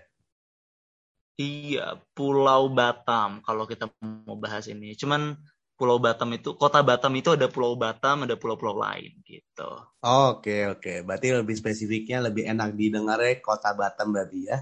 Iya, 1.35 1.99
Pulau 2.15 2.71
Batam 2.71 3.43
kalau 3.43 3.67
kita 3.67 3.91
mau 4.23 4.39
bahas 4.39 4.71
ini. 4.71 4.95
Cuman 4.95 5.35
Pulau 5.75 5.99
Batam 5.99 6.31
itu, 6.31 6.55
kota 6.55 6.79
Batam 6.79 7.11
itu 7.19 7.35
ada 7.35 7.51
Pulau 7.51 7.75
Batam, 7.75 8.23
ada 8.23 8.39
pulau-pulau 8.39 8.79
lain 8.79 9.11
gitu. 9.27 9.69
Oke, 9.99 10.71
oke. 10.71 11.03
Berarti 11.03 11.27
lebih 11.35 11.55
spesifiknya 11.59 12.23
lebih 12.23 12.47
enak 12.47 12.79
didengar 12.79 13.19
ya 13.19 13.35
kota 13.43 13.75
Batam 13.75 14.15
berarti 14.15 14.39
ya? 14.47 14.57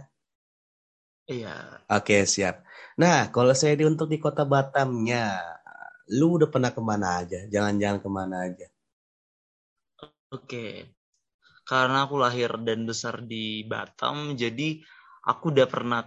Iya. 1.30 1.86
Oke, 1.94 2.25
siap. 2.25 2.65
Nah, 2.98 3.30
kalau 3.30 3.53
saya 3.53 3.77
di 3.77 3.86
untuk 3.86 4.10
di 4.10 4.18
kota 4.18 4.42
Batamnya, 4.42 5.38
lu 6.18 6.42
udah 6.42 6.50
pernah 6.50 6.72
ke 6.74 6.82
mana 6.82 7.22
aja? 7.22 7.46
Jalan-jalan 7.53 8.00
ke 8.01 8.10
mana 8.10 8.36
aja? 8.50 8.68
Oke. 10.34 10.89
Karena 11.63 12.10
aku 12.10 12.15
lahir 12.20 12.51
dan 12.68 12.84
besar 12.89 13.24
di 13.24 13.63
Batam, 13.68 14.36
jadi 14.36 14.82
aku 15.24 15.53
udah 15.56 15.68
pernah 15.70 16.01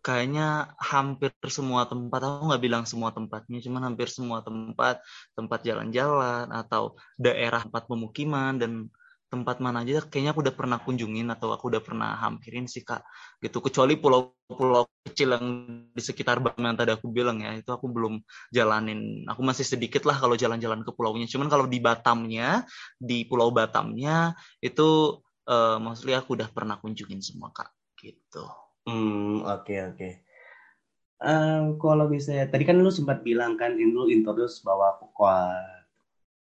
kayaknya 0.00 0.72
hampir 0.80 1.32
semua 1.52 1.84
tempat 1.84 2.20
aku 2.24 2.48
nggak 2.48 2.62
bilang 2.64 2.84
semua 2.88 3.12
tempatnya 3.12 3.60
cuman 3.60 3.92
hampir 3.92 4.08
semua 4.08 4.40
tempat 4.40 5.04
tempat 5.36 5.60
jalan-jalan 5.60 6.48
atau 6.48 6.96
daerah 7.20 7.60
tempat 7.64 7.84
pemukiman 7.84 8.56
dan 8.56 8.88
tempat 9.30 9.62
mana 9.62 9.86
aja 9.86 10.02
kayaknya 10.02 10.34
aku 10.34 10.42
udah 10.42 10.56
pernah 10.58 10.78
kunjungin 10.82 11.30
atau 11.30 11.54
aku 11.54 11.70
udah 11.70 11.78
pernah 11.78 12.18
hampirin 12.18 12.66
sih 12.66 12.82
kak 12.82 13.06
gitu. 13.38 13.62
Kecuali 13.62 13.94
pulau-pulau 13.94 14.90
kecil 15.06 15.38
yang 15.38 15.46
di 15.94 16.02
sekitar 16.02 16.42
Bang 16.42 16.58
yang 16.58 16.74
tadi 16.74 16.90
aku 16.90 17.06
bilang 17.14 17.38
ya 17.38 17.54
itu 17.54 17.70
aku 17.70 17.86
belum 17.86 18.18
jalanin. 18.50 19.22
Aku 19.30 19.46
masih 19.46 19.62
sedikit 19.62 20.02
lah 20.02 20.18
kalau 20.18 20.34
jalan-jalan 20.34 20.82
ke 20.82 20.90
pulaunya. 20.90 21.30
Cuman 21.30 21.46
kalau 21.46 21.70
di 21.70 21.78
Batamnya 21.78 22.66
di 22.98 23.22
Pulau 23.22 23.54
Batamnya 23.54 24.34
itu 24.58 25.22
uh, 25.46 25.78
maksudnya 25.78 26.26
aku 26.26 26.34
udah 26.34 26.50
pernah 26.50 26.82
kunjungin 26.82 27.22
semua 27.22 27.54
kak 27.54 27.70
gitu 28.02 28.69
Hmm, 28.90 29.46
oke 29.46 29.74
oke. 29.94 30.08
Um, 31.20 31.76
kalau 31.78 32.08
misalnya 32.08 32.48
tadi 32.50 32.64
kan 32.64 32.80
lu 32.80 32.90
sempat 32.90 33.22
bilang 33.22 33.54
kan 33.54 33.76
lu 33.76 34.08
introduce 34.10 34.64
bahwa 34.64 34.98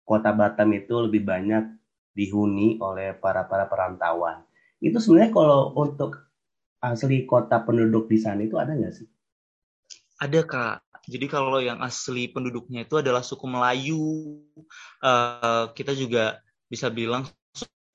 kota 0.06 0.32
Batam 0.36 0.70
itu 0.76 0.94
lebih 1.00 1.26
banyak 1.26 1.64
dihuni 2.14 2.78
oleh 2.78 3.18
para 3.18 3.50
para 3.50 3.66
perantauan. 3.66 4.46
Itu 4.78 5.02
sebenarnya 5.02 5.34
kalau 5.34 5.74
untuk 5.74 6.22
asli 6.84 7.26
kota 7.26 7.66
penduduk 7.66 8.06
di 8.06 8.22
sana 8.22 8.46
itu 8.46 8.62
ada 8.62 8.78
nggak 8.78 8.94
sih? 8.94 9.08
Ada 10.22 10.46
kak. 10.46 10.78
Jadi 11.06 11.26
kalau 11.30 11.62
yang 11.62 11.82
asli 11.82 12.30
penduduknya 12.30 12.86
itu 12.86 12.98
adalah 12.98 13.22
suku 13.22 13.46
Melayu, 13.46 14.42
uh, 15.06 15.70
kita 15.74 15.94
juga 15.94 16.42
bisa 16.66 16.90
bilang 16.90 17.30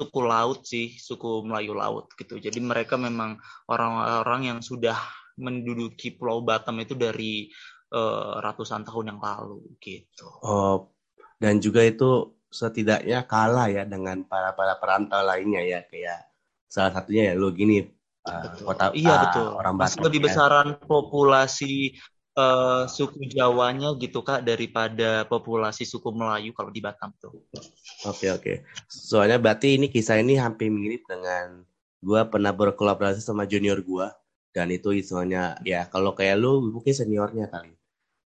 suku 0.01 0.21
laut 0.25 0.65
sih, 0.65 0.97
suku 0.97 1.45
Melayu 1.45 1.77
laut 1.77 2.09
gitu. 2.17 2.41
Jadi 2.41 2.57
mereka 2.65 2.97
memang 2.97 3.37
orang-orang 3.69 4.49
yang 4.49 4.59
sudah 4.65 4.97
menduduki 5.37 6.17
Pulau 6.17 6.41
Batam 6.41 6.81
itu 6.81 6.97
dari 6.97 7.53
uh, 7.93 8.41
ratusan 8.41 8.89
tahun 8.89 9.13
yang 9.13 9.21
lalu 9.21 9.61
gitu. 9.77 10.29
Oh, 10.41 10.89
dan 11.37 11.61
juga 11.61 11.85
itu 11.85 12.33
setidaknya 12.49 13.29
kalah 13.29 13.69
ya 13.69 13.85
dengan 13.85 14.27
para 14.27 14.57
para 14.57 14.81
perantau 14.81 15.23
lainnya 15.23 15.63
ya 15.63 15.81
kayak 15.87 16.33
salah 16.67 16.91
satunya 16.91 17.31
ya 17.31 17.35
lo 17.39 17.55
gini 17.55 17.79
uh, 18.27 18.59
kota 18.67 18.91
iya 18.91 19.15
uh, 19.15 19.19
betul 19.23 19.47
orang 19.55 19.75
Batam 19.79 20.03
lebih 20.03 20.21
ya. 20.21 20.25
besaran 20.27 20.69
populasi 20.83 21.95
uh, 22.41 22.83
suku 22.89 23.29
Jawanya 23.29 23.93
gitu 24.01 24.25
kak 24.25 24.41
daripada 24.41 25.29
populasi 25.29 25.85
suku 25.85 26.09
Melayu 26.17 26.57
kalau 26.57 26.73
di 26.73 26.81
Batam 26.81 27.13
tuh. 27.21 27.37
Oke 27.37 27.61
okay, 28.09 28.29
oke. 28.33 28.43
Okay. 28.43 28.57
Soalnya 28.89 29.37
berarti 29.37 29.77
ini 29.77 29.93
kisah 29.93 30.17
ini 30.17 30.41
hampir 30.41 30.73
mirip 30.73 31.05
dengan 31.05 31.61
gue 32.01 32.21
pernah 32.33 32.57
berkolaborasi 32.57 33.21
sama 33.21 33.45
junior 33.45 33.77
gue 33.85 34.09
dan 34.57 34.73
itu 34.73 34.97
istilahnya 34.97 35.61
ya 35.63 35.85
kalau 35.93 36.17
kayak 36.17 36.41
lu 36.41 36.73
mungkin 36.73 36.97
seniornya 36.97 37.53
kali. 37.53 37.77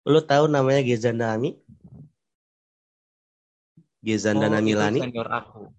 Lu 0.04 0.20
tahu 0.20 0.52
namanya 0.52 0.84
Gezan 0.84 1.22
Dami? 1.22 1.56
Gezan 4.02 4.42
oh, 4.42 4.50
Milani? 4.60 5.00
Senior 5.00 5.30
aku. 5.30 5.72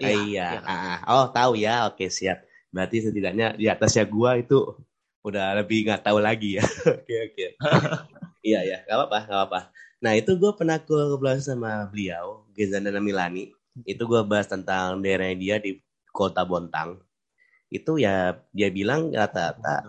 Iya. 0.00 0.12
iya. 0.24 0.48
iya. 0.60 0.60
Ah, 0.64 1.00
oh 1.16 1.26
tahu 1.32 1.56
ya. 1.56 1.88
Oke 1.88 2.12
siap. 2.12 2.44
Berarti 2.70 3.08
setidaknya 3.08 3.58
di 3.58 3.66
atasnya 3.66 4.06
gue 4.06 4.30
itu 4.46 4.58
udah 5.20 5.60
lebih 5.60 5.84
nggak 5.88 6.02
tahu 6.04 6.18
lagi 6.20 6.60
ya. 6.60 6.64
Oke 7.00 7.14
oke. 7.30 7.46
Iya 8.40 8.64
ya, 8.64 8.78
nggak 8.88 8.96
apa-apa, 8.96 9.18
nggak 9.28 9.36
apa-apa. 9.36 9.60
Nah 10.00 10.12
itu 10.16 10.32
gue 10.40 10.48
pernah 10.56 10.80
kolaborasi 10.80 11.52
sama 11.52 11.84
beliau, 11.92 12.48
Gezandana 12.56 12.96
Milani. 12.96 13.52
Itu 13.84 14.08
gue 14.08 14.24
bahas 14.24 14.48
tentang 14.48 15.04
daerah 15.04 15.28
dia 15.36 15.60
di 15.60 15.76
kota 16.08 16.40
Bontang. 16.48 17.04
Itu 17.68 18.00
ya 18.00 18.40
dia 18.56 18.72
bilang 18.72 19.12
rata-rata 19.12 19.84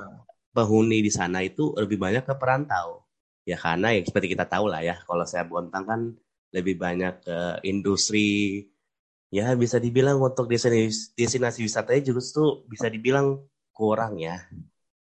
penghuni 0.51 1.00
di 1.00 1.07
sana 1.07 1.39
itu 1.47 1.71
lebih 1.79 1.95
banyak 1.95 2.27
ke 2.27 2.35
perantau. 2.35 3.07
Ya 3.47 3.55
karena 3.55 3.95
ya 3.95 4.03
seperti 4.03 4.35
kita 4.35 4.43
tahu 4.51 4.67
lah 4.67 4.83
ya, 4.83 5.00
kalau 5.07 5.23
saya 5.23 5.47
Bontang 5.47 5.88
kan 5.88 6.01
lebih 6.51 6.75
banyak 6.75 7.23
ke 7.23 7.63
industri. 7.63 8.67
Ya 9.31 9.55
bisa 9.55 9.79
dibilang 9.79 10.19
untuk 10.19 10.51
destinasi, 10.51 11.15
destinasi 11.15 11.63
wisatanya 11.63 12.03
justru 12.11 12.67
bisa 12.67 12.91
dibilang 12.91 13.47
kurang 13.71 14.19
ya 14.19 14.43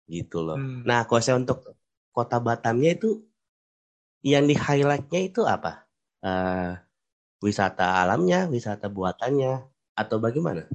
gitu 0.07 0.41
loh. 0.41 0.57
Hmm. 0.57 0.81
Nah, 0.87 1.03
kalau 1.05 1.21
saya 1.21 1.37
untuk 1.37 1.75
kota 2.15 2.39
Batamnya 2.39 2.95
itu 2.95 3.21
yang 4.25 4.47
di 4.49 4.57
highlightnya 4.57 5.21
itu 5.29 5.45
apa? 5.45 5.85
Uh, 6.23 6.73
wisata 7.43 8.01
alamnya, 8.01 8.49
wisata 8.49 8.89
buatannya, 8.89 9.61
atau 9.93 10.17
bagaimana? 10.17 10.65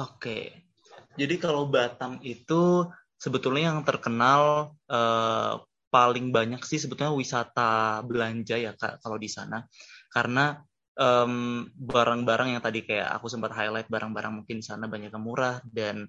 Oke, 0.00 0.66
jadi 1.14 1.38
kalau 1.38 1.70
Batam 1.70 2.18
itu 2.26 2.88
sebetulnya 3.14 3.70
yang 3.70 3.86
terkenal 3.86 4.74
uh, 4.90 5.62
paling 5.92 6.34
banyak 6.34 6.62
sih 6.66 6.82
sebetulnya 6.82 7.14
wisata 7.14 8.02
belanja 8.02 8.56
ya 8.58 8.72
kak 8.74 8.98
kalau 9.04 9.20
di 9.20 9.30
sana, 9.30 9.62
karena 10.10 10.58
barang-barang 11.70 12.48
um, 12.50 12.54
yang 12.58 12.62
tadi 12.62 12.84
kayak 12.84 13.08
aku 13.16 13.30
sempat 13.30 13.56
highlight 13.56 13.88
barang-barang 13.88 14.42
mungkin 14.42 14.60
di 14.60 14.66
sana 14.66 14.84
banyak 14.84 15.08
yang 15.08 15.24
murah 15.24 15.62
dan 15.64 16.04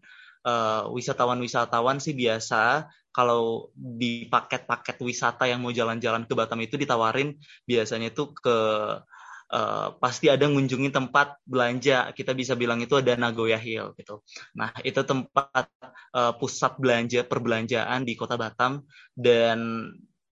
uh, 0.45 0.89
wisatawan-wisatawan 0.91 2.01
sih 2.01 2.13
biasa 2.17 2.89
kalau 3.11 3.69
di 3.75 4.25
paket-paket 4.31 4.97
wisata 5.03 5.43
yang 5.45 5.59
mau 5.59 5.75
jalan-jalan 5.75 6.23
ke 6.23 6.33
Batam 6.33 6.63
itu 6.63 6.79
ditawarin 6.79 7.35
biasanya 7.67 8.15
itu 8.15 8.31
ke 8.31 8.57
uh, 9.51 9.87
pasti 9.99 10.31
ada 10.31 10.47
ngunjungi 10.47 10.89
tempat 10.89 11.43
belanja 11.43 12.15
kita 12.15 12.31
bisa 12.31 12.55
bilang 12.55 12.79
itu 12.79 12.95
ada 12.95 13.13
Nagoya 13.19 13.59
Hill 13.59 13.91
gitu. 13.99 14.23
Nah 14.55 14.71
itu 14.81 15.03
tempat 15.03 15.67
uh, 16.15 16.33
pusat 16.39 16.79
belanja 16.79 17.27
perbelanjaan 17.27 18.07
di 18.07 18.15
kota 18.15 18.39
Batam 18.39 18.87
dan 19.13 19.91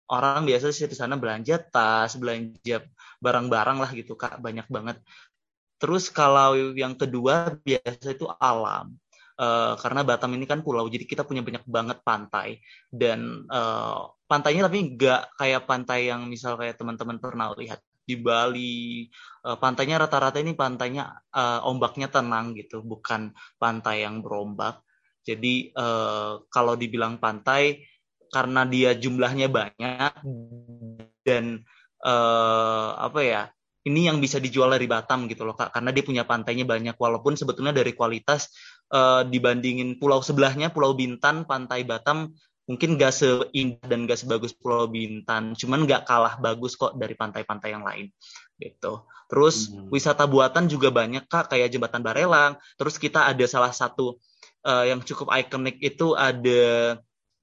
orang 0.07 0.47
biasa 0.47 0.71
sih 0.71 0.87
di 0.87 0.95
sana 0.95 1.17
belanja 1.19 1.59
tas, 1.59 2.15
belanja 2.15 2.85
barang-barang 3.19 3.79
lah 3.81 3.91
gitu 3.97 4.15
kak 4.15 4.39
banyak 4.39 4.69
banget. 4.69 5.01
Terus 5.81 6.09
kalau 6.09 6.57
yang 6.77 6.97
kedua 6.97 7.57
biasa 7.61 8.17
itu 8.17 8.29
alam 8.41 8.97
uh, 9.39 9.75
karena 9.79 10.01
Batam 10.03 10.33
ini 10.35 10.45
kan 10.49 10.61
pulau 10.61 10.89
jadi 10.89 11.05
kita 11.05 11.23
punya 11.25 11.45
banyak 11.45 11.65
banget 11.69 11.99
pantai. 12.03 12.61
Dan 12.89 13.47
uh, 13.49 14.13
pantainya 14.27 14.67
tapi 14.67 14.97
nggak 14.97 15.37
kayak 15.39 15.63
pantai 15.65 16.11
yang 16.11 16.27
misal 16.27 16.57
kayak 16.59 16.77
teman-teman 16.77 17.21
pernah 17.21 17.53
lihat 17.57 17.81
di 18.07 18.17
Bali. 18.17 19.07
Uh, 19.45 19.59
pantainya 19.59 20.01
rata-rata 20.01 20.39
ini 20.41 20.55
pantainya 20.55 21.11
uh, 21.35 21.67
ombaknya 21.69 22.09
tenang 22.09 22.57
gitu 22.57 22.81
bukan 22.83 23.35
pantai 23.61 24.07
yang 24.07 24.25
berombak. 24.25 24.81
Jadi 25.27 25.75
uh, 25.75 26.47
kalau 26.49 26.79
dibilang 26.79 27.19
pantai 27.19 27.83
karena 28.31 28.63
dia 28.67 28.95
jumlahnya 28.95 29.51
banyak 29.51 30.13
dan 31.27 31.63
uh, 32.03 32.91
apa 32.99 33.21
ya 33.23 33.43
ini 33.87 34.11
yang 34.11 34.19
bisa 34.19 34.43
dijual 34.43 34.75
dari 34.75 34.91
Batam 34.91 35.31
gitu 35.31 35.47
loh 35.47 35.55
kak. 35.55 35.71
Karena 35.71 35.95
dia 35.95 36.03
punya 36.03 36.27
pantainya 36.27 36.67
banyak 36.67 36.99
walaupun 36.99 37.39
sebetulnya 37.39 37.71
dari 37.71 37.95
kualitas 37.95 38.51
uh, 38.93 39.23
dibandingin 39.27 39.99
pulau 39.99 40.21
sebelahnya 40.23 40.71
Pulau 40.71 40.95
Bintan 40.95 41.49
pantai 41.49 41.83
Batam 41.83 42.35
mungkin 42.67 42.99
gak 42.99 43.15
seindah 43.15 43.87
dan 43.87 44.11
gak 44.11 44.19
sebagus 44.19 44.51
Pulau 44.55 44.91
Bintan 44.91 45.55
cuman 45.55 45.87
gak 45.87 46.07
kalah 46.07 46.35
bagus 46.43 46.75
kok 46.75 46.99
dari 46.99 47.15
pantai-pantai 47.15 47.71
yang 47.71 47.87
lain 47.87 48.11
gitu. 48.59 49.07
Terus 49.27 49.71
hmm. 49.71 49.91
wisata 49.91 50.25
buatan 50.27 50.71
juga 50.71 50.91
banyak 50.95 51.27
kak 51.27 51.51
kayak 51.51 51.71
jembatan 51.71 52.03
Barelang. 52.03 52.59
Terus 52.79 52.97
kita 52.97 53.27
ada 53.27 53.45
salah 53.47 53.75
satu 53.75 54.19
uh, 54.67 54.85
yang 54.87 55.03
cukup 55.03 55.31
ikonik 55.35 55.79
itu 55.83 56.15
ada 56.15 56.97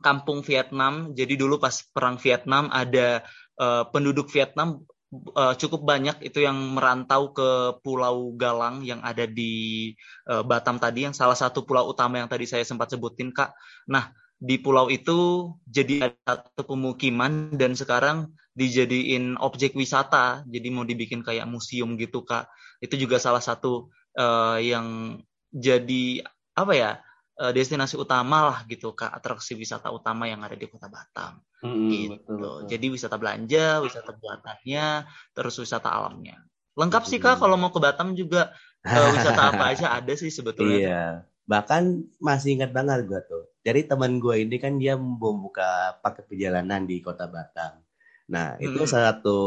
kampung 0.04 0.44
Vietnam. 0.44 1.12
Jadi 1.16 1.40
dulu 1.40 1.60
pas 1.60 1.76
perang 1.92 2.20
Vietnam 2.20 2.72
ada 2.72 3.24
uh, 3.60 3.84
penduduk 3.92 4.32
Vietnam 4.32 4.84
uh, 5.13 5.53
cukup 5.58 5.86
banyak 5.86 6.17
itu 6.25 6.41
yang 6.41 6.58
merantau 6.74 7.32
ke 7.32 7.79
Pulau 7.86 8.34
Galang 8.34 8.82
yang 8.82 9.00
ada 9.05 9.29
di 9.29 9.93
uh, 10.29 10.41
Batam 10.41 10.82
tadi 10.82 11.05
yang 11.05 11.15
salah 11.15 11.38
satu 11.38 11.63
pulau 11.63 11.89
utama 11.89 12.17
yang 12.20 12.29
tadi 12.29 12.50
saya 12.50 12.65
sempat 12.65 12.89
sebutin 12.89 13.29
Kak. 13.29 13.53
Nah, 13.89 14.10
di 14.43 14.60
pulau 14.60 14.91
itu 14.91 15.51
jadi 15.70 16.12
ada 16.12 16.43
satu 16.43 16.75
pemukiman 16.75 17.53
dan 17.55 17.77
sekarang 17.77 18.34
dijadiin 18.58 19.38
objek 19.39 19.77
wisata. 19.77 20.43
Jadi 20.50 20.67
mau 20.74 20.84
dibikin 20.84 21.22
kayak 21.22 21.48
museum 21.48 21.96
gitu 21.96 22.25
Kak. 22.25 22.50
Itu 22.82 22.98
juga 23.00 23.22
salah 23.22 23.41
satu 23.41 23.93
uh, 24.17 24.58
yang 24.60 25.17
jadi 25.53 26.25
apa 26.58 26.74
ya? 26.74 26.91
Uh, 27.40 27.52
destinasi 27.54 27.98
utama 27.98 28.52
lah 28.54 28.60
gitu 28.70 28.94
kak 28.94 29.10
atraksi 29.10 29.58
wisata 29.58 29.90
utama 29.90 30.30
yang 30.30 30.44
ada 30.46 30.54
di 30.54 30.68
kota 30.70 30.90
Batam. 30.90 31.42
Hmm, 31.63 31.88
gitu. 31.88 32.20
betul, 32.20 32.36
betul. 32.36 32.58
jadi 32.68 32.86
wisata 32.92 33.16
belanja 33.16 33.80
wisata 33.80 34.12
buatannya 34.20 34.86
terus 35.34 35.56
wisata 35.58 35.90
alamnya. 35.90 36.38
Lengkap 36.74 37.04
sih 37.06 37.22
kak 37.22 37.40
kalau 37.40 37.56
mau 37.58 37.72
ke 37.72 37.80
Batam 37.80 38.13
juga 38.18 38.54
uh, 38.86 39.10
wisata 39.13 39.42
apa 39.54 39.63
aja 39.74 39.96
ada 39.96 40.13
sih 40.13 40.30
sebetulnya. 40.30 40.78
Iya. 40.78 41.04
Bahkan 41.44 41.84
masih 42.24 42.56
ingat 42.56 42.72
banget 42.72 43.04
gue 43.04 43.22
tuh. 43.28 43.44
Jadi 43.63 43.88
teman 43.88 44.20
gue 44.20 44.44
ini 44.44 44.60
kan 44.60 44.80
dia 44.80 44.96
membuka 44.96 46.00
paket 46.00 46.28
perjalanan 46.28 46.84
di 46.88 47.00
kota 47.04 47.28
Batam. 47.28 47.84
Nah 48.32 48.56
itu 48.60 48.80
hmm. 48.80 48.88
salah 48.88 49.16
satu 49.16 49.38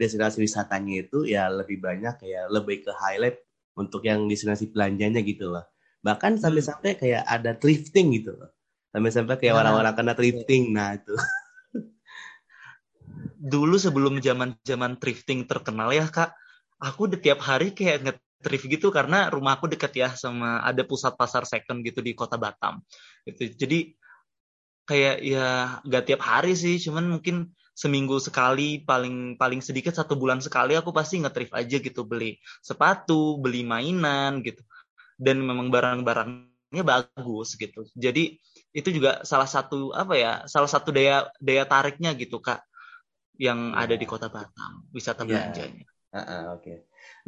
destinasi 0.00 0.40
wisatanya 0.40 1.04
itu 1.08 1.28
ya 1.28 1.52
lebih 1.52 1.80
banyak 1.80 2.16
ya 2.24 2.48
lebih 2.48 2.84
ke 2.84 2.92
highlight 2.96 3.36
untuk 3.76 4.04
yang 4.04 4.28
destinasi 4.28 4.72
belanjanya 4.72 5.20
gitu 5.24 5.52
loh 5.52 5.71
bahkan 6.02 6.36
sampai-sampai 6.36 6.98
hmm. 6.98 7.00
kayak 7.00 7.22
ada 7.24 7.54
thrifting 7.54 8.12
gitu 8.18 8.34
loh. 8.34 8.50
Sampai-sampai 8.92 9.40
kayak 9.40 9.54
nah. 9.56 9.60
orang-orang 9.64 9.94
kena 9.96 10.14
thrifting 10.18 10.74
nah 10.74 10.98
itu. 10.98 11.14
Dulu 13.54 13.78
sebelum 13.78 14.18
zaman 14.18 14.58
zaman 14.66 14.98
thrifting 14.98 15.46
terkenal 15.46 15.94
ya 15.94 16.10
kak 16.10 16.34
aku 16.82 17.06
tiap 17.14 17.38
hari 17.38 17.70
kayak 17.70 18.02
nge-thrift 18.02 18.66
gitu 18.66 18.90
karena 18.90 19.30
rumah 19.30 19.54
aku 19.54 19.70
deket 19.70 19.94
ya 19.94 20.10
sama 20.18 20.58
ada 20.66 20.82
pusat 20.82 21.14
pasar 21.14 21.46
second 21.46 21.86
gitu 21.86 22.02
di 22.02 22.18
kota 22.18 22.34
Batam. 22.34 22.82
Gitu. 23.22 23.54
Jadi 23.54 23.94
kayak 24.82 25.22
ya 25.22 25.78
gak 25.86 26.04
tiap 26.10 26.26
hari 26.26 26.58
sih 26.58 26.82
cuman 26.82 27.06
mungkin 27.06 27.54
seminggu 27.72 28.18
sekali 28.18 28.82
paling 28.82 29.38
paling 29.38 29.62
sedikit 29.62 29.94
satu 29.94 30.18
bulan 30.18 30.42
sekali 30.42 30.74
aku 30.74 30.90
pasti 30.90 31.22
nge-thrift 31.22 31.54
aja 31.54 31.78
gitu. 31.78 32.02
Beli 32.02 32.42
sepatu 32.58 33.38
beli 33.38 33.62
mainan 33.62 34.42
gitu 34.42 34.66
dan 35.22 35.38
memang 35.38 35.70
barang-barangnya 35.70 36.82
bagus 36.82 37.54
gitu. 37.54 37.86
Jadi 37.94 38.42
itu 38.74 38.88
juga 38.90 39.22
salah 39.22 39.46
satu 39.46 39.94
apa 39.94 40.18
ya, 40.18 40.32
salah 40.50 40.66
satu 40.66 40.90
daya 40.90 41.30
daya 41.38 41.62
tariknya 41.62 42.18
gitu 42.18 42.42
kak, 42.42 42.66
yang 43.38 43.70
ya. 43.70 43.86
ada 43.86 43.94
di 43.94 44.02
kota 44.02 44.26
Batam, 44.26 44.90
wisata 44.90 45.22
ya. 45.22 45.46
belanjanya. 45.46 45.86
Uh, 46.10 46.18
uh, 46.18 46.42
Oke. 46.58 46.62
Okay. 46.66 46.78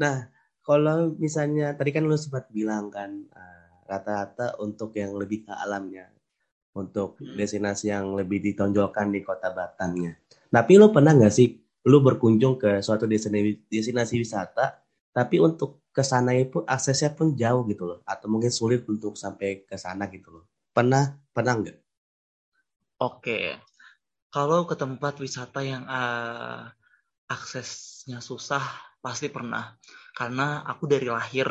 Nah 0.02 0.26
kalau 0.66 1.14
misalnya 1.14 1.78
tadi 1.78 1.94
kan 1.94 2.02
lu 2.02 2.18
sempat 2.18 2.50
bilang 2.50 2.90
kan 2.90 3.30
rata-rata 3.86 4.58
uh, 4.58 4.64
untuk 4.64 4.90
yang 4.98 5.14
lebih 5.14 5.46
ke 5.46 5.52
alamnya, 5.54 6.10
untuk 6.74 7.22
hmm. 7.22 7.38
destinasi 7.38 7.94
yang 7.94 8.18
lebih 8.18 8.42
ditonjolkan 8.42 9.14
di 9.14 9.22
kota 9.22 9.54
Batamnya. 9.54 10.18
Tapi 10.50 10.72
lu 10.74 10.90
pernah 10.90 11.14
nggak 11.14 11.34
sih 11.34 11.62
lu 11.84 12.00
berkunjung 12.00 12.56
ke 12.56 12.80
suatu 12.80 13.04
destinasi, 13.04 13.68
destinasi 13.68 14.16
wisata, 14.16 14.80
tapi 15.12 15.36
untuk 15.38 15.83
ke 15.94 16.02
sana 16.02 16.34
itu 16.34 16.66
aksesnya 16.66 17.14
pun 17.14 17.38
jauh 17.38 17.62
gitu 17.70 17.86
loh. 17.86 17.98
Atau 18.02 18.26
mungkin 18.26 18.50
sulit 18.50 18.82
untuk 18.90 19.14
sampai 19.14 19.62
ke 19.62 19.78
sana 19.78 20.10
gitu 20.10 20.42
loh. 20.42 20.44
Pernah 20.74 21.14
pernah 21.30 21.54
nggak? 21.54 21.78
Oke. 22.98 23.54
Kalau 24.34 24.66
ke 24.66 24.74
tempat 24.74 25.22
wisata 25.22 25.62
yang 25.62 25.86
uh, 25.86 26.66
aksesnya 27.30 28.18
susah 28.18 28.62
pasti 28.98 29.30
pernah. 29.30 29.78
Karena 30.10 30.66
aku 30.66 30.90
dari 30.90 31.06
lahir 31.06 31.46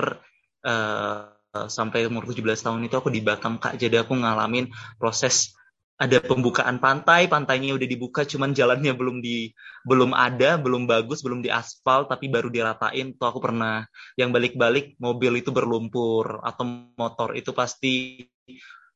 uh, 0.68 1.24
sampai 1.54 2.10
umur 2.12 2.28
17 2.28 2.44
tahun 2.44 2.84
itu 2.84 2.96
aku 3.00 3.08
di 3.08 3.24
Batam 3.24 3.64
kak. 3.64 3.80
Jadi 3.80 3.96
aku 3.96 4.20
ngalamin 4.20 4.68
proses 5.00 5.56
ada 5.94 6.18
pembukaan 6.20 6.82
pantai, 6.82 7.30
pantainya 7.30 7.78
udah 7.78 7.86
dibuka, 7.86 8.26
cuman 8.26 8.52
jalannya 8.52 8.98
belum 8.98 9.22
di 9.22 9.54
belum 9.86 10.12
ada, 10.18 10.58
belum 10.58 10.90
bagus, 10.90 11.22
belum 11.22 11.46
diaspal, 11.46 12.10
tapi 12.10 12.34
baru 12.34 12.50
diratain. 12.50 13.14
Tuh 13.14 13.28
aku 13.30 13.40
pernah 13.40 13.86
yang 14.18 14.34
balik-balik 14.34 14.98
mobil 14.98 15.38
itu 15.38 15.54
berlumpur 15.54 16.42
atau 16.42 16.90
motor 16.98 17.38
itu 17.38 17.54
pasti 17.54 18.26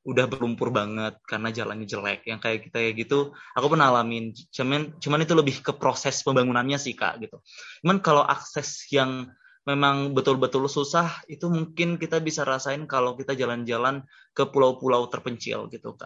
udah 0.08 0.26
berlumpur 0.26 0.74
banget 0.74 1.20
karena 1.28 1.54
jalannya 1.54 1.86
jelek. 1.86 2.26
Yang 2.26 2.40
kayak 2.42 2.60
kita 2.66 2.78
kayak 2.82 2.96
gitu, 2.98 3.20
aku 3.54 3.68
pernah 3.70 3.94
alamin. 3.94 4.34
Cuman 4.50 4.98
cuman 4.98 5.20
itu 5.22 5.34
lebih 5.38 5.56
ke 5.62 5.78
proses 5.78 6.26
pembangunannya 6.26 6.82
sih 6.82 6.98
kak 6.98 7.22
gitu. 7.22 7.38
Cuman 7.86 8.02
kalau 8.02 8.26
akses 8.26 8.90
yang 8.90 9.30
memang 9.68 10.16
betul-betul 10.16 10.66
susah 10.72 11.12
itu 11.28 11.52
mungkin 11.52 12.00
kita 12.00 12.24
bisa 12.24 12.48
rasain 12.48 12.88
kalau 12.88 13.20
kita 13.20 13.36
jalan-jalan 13.36 14.00
ke 14.32 14.48
pulau-pulau 14.48 15.12
terpencil 15.12 15.68
gitu 15.68 16.00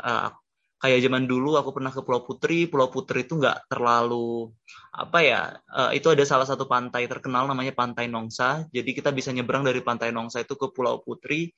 kayak 0.81 0.99
zaman 1.05 1.29
dulu 1.29 1.53
aku 1.61 1.77
pernah 1.77 1.93
ke 1.93 2.01
Pulau 2.01 2.25
Putri 2.25 2.65
Pulau 2.65 2.89
Putri 2.89 3.21
itu 3.21 3.37
nggak 3.37 3.69
terlalu 3.69 4.49
apa 4.89 5.19
ya 5.21 5.41
uh, 5.69 5.93
itu 5.93 6.09
ada 6.09 6.25
salah 6.25 6.49
satu 6.49 6.65
pantai 6.65 7.05
terkenal 7.05 7.45
namanya 7.45 7.71
Pantai 7.77 8.09
Nongsa. 8.09 8.65
Jadi 8.73 8.97
kita 8.97 9.13
bisa 9.13 9.29
nyebrang 9.29 9.61
dari 9.61 9.79
Pantai 9.85 10.09
Nongsa 10.09 10.41
itu 10.41 10.57
ke 10.57 10.73
Pulau 10.73 10.99
Putri. 11.05 11.53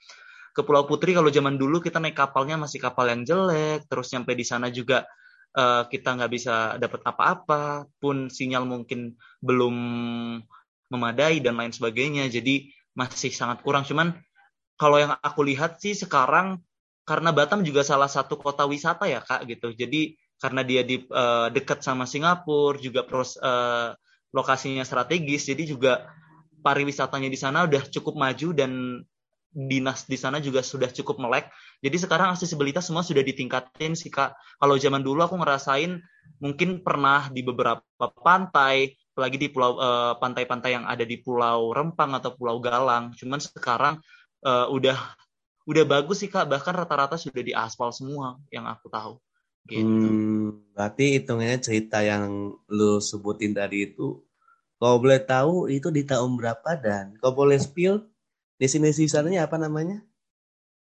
Ke 0.52 0.62
Pulau 0.62 0.84
Putri 0.84 1.16
kalau 1.16 1.32
zaman 1.32 1.56
dulu 1.56 1.80
kita 1.80 2.04
naik 2.04 2.20
kapalnya 2.20 2.60
masih 2.60 2.84
kapal 2.84 3.10
yang 3.10 3.24
jelek 3.24 3.88
terus 3.88 4.12
nyampe 4.12 4.36
di 4.36 4.46
sana 4.46 4.68
juga 4.70 5.08
uh, 5.56 5.88
kita 5.88 6.20
nggak 6.20 6.32
bisa 6.32 6.76
dapat 6.78 7.02
apa-apa 7.08 7.88
pun 7.98 8.28
sinyal 8.28 8.68
mungkin 8.68 9.16
belum 9.40 9.76
memadai 10.92 11.40
dan 11.40 11.56
lain 11.56 11.72
sebagainya. 11.72 12.28
Jadi 12.28 12.70
masih 12.94 13.32
sangat 13.32 13.64
kurang. 13.64 13.88
Cuman 13.88 14.14
kalau 14.76 15.00
yang 15.00 15.16
aku 15.24 15.48
lihat 15.48 15.80
sih 15.80 15.96
sekarang 15.96 16.60
karena 17.04 17.36
Batam 17.36 17.64
juga 17.68 17.84
salah 17.84 18.08
satu 18.08 18.40
kota 18.40 18.64
wisata 18.64 19.08
ya 19.08 19.20
kak 19.20 19.44
gitu. 19.48 19.76
Jadi 19.76 20.16
karena 20.40 20.64
dia 20.64 20.82
di 20.84 21.04
uh, 21.08 21.48
dekat 21.52 21.84
sama 21.84 22.04
Singapura 22.04 22.80
juga 22.80 23.04
pros 23.08 23.40
uh, 23.40 23.96
lokasinya 24.34 24.84
strategis 24.84 25.46
jadi 25.46 25.64
juga 25.64 26.10
pariwisatanya 26.64 27.30
di 27.30 27.38
sana 27.38 27.68
udah 27.70 27.86
cukup 27.92 28.18
maju 28.18 28.50
dan 28.56 29.04
dinas 29.54 30.10
di 30.10 30.18
sana 30.18 30.42
juga 30.42 30.66
sudah 30.66 30.90
cukup 30.90 31.22
melek. 31.22 31.46
Jadi 31.86 32.02
sekarang 32.02 32.34
aksesibilitas 32.34 32.90
semua 32.90 33.06
sudah 33.06 33.22
ditingkatin 33.22 33.94
sih 33.94 34.10
kak. 34.10 34.34
Kalau 34.58 34.76
zaman 34.82 35.06
dulu 35.06 35.22
aku 35.22 35.38
ngerasain 35.38 36.02
mungkin 36.42 36.82
pernah 36.82 37.30
di 37.30 37.46
beberapa 37.46 38.10
pantai 38.24 38.98
apalagi 39.14 39.38
di 39.38 39.48
pulau 39.54 39.78
uh, 39.78 40.18
pantai-pantai 40.18 40.74
yang 40.74 40.90
ada 40.90 41.06
di 41.06 41.22
Pulau 41.22 41.70
Rempang 41.70 42.18
atau 42.18 42.34
Pulau 42.34 42.58
Galang. 42.58 43.14
Cuman 43.14 43.38
sekarang 43.38 44.02
uh, 44.42 44.66
udah 44.74 44.98
udah 45.64 45.84
bagus 45.88 46.24
sih 46.24 46.30
kak 46.32 46.48
bahkan 46.48 46.76
rata-rata 46.76 47.16
sudah 47.16 47.44
di 47.44 47.56
aspal 47.56 47.90
semua 47.96 48.36
yang 48.52 48.68
aku 48.68 48.92
tahu 48.92 49.16
gitu. 49.68 49.88
Hmm, 49.88 50.60
berarti 50.76 51.20
hitungannya 51.20 51.60
cerita 51.64 52.04
yang 52.04 52.52
lu 52.68 53.00
sebutin 53.00 53.56
tadi 53.56 53.88
itu 53.88 54.20
kalau 54.76 55.00
boleh 55.00 55.24
tahu 55.24 55.72
itu 55.72 55.88
di 55.88 56.04
tahun 56.04 56.36
berapa 56.36 56.76
dan 56.76 57.16
kalau 57.24 57.48
boleh 57.48 57.56
spill 57.56 58.04
destinasi 58.60 59.08
sananya 59.08 59.48
apa 59.48 59.56
namanya? 59.56 60.04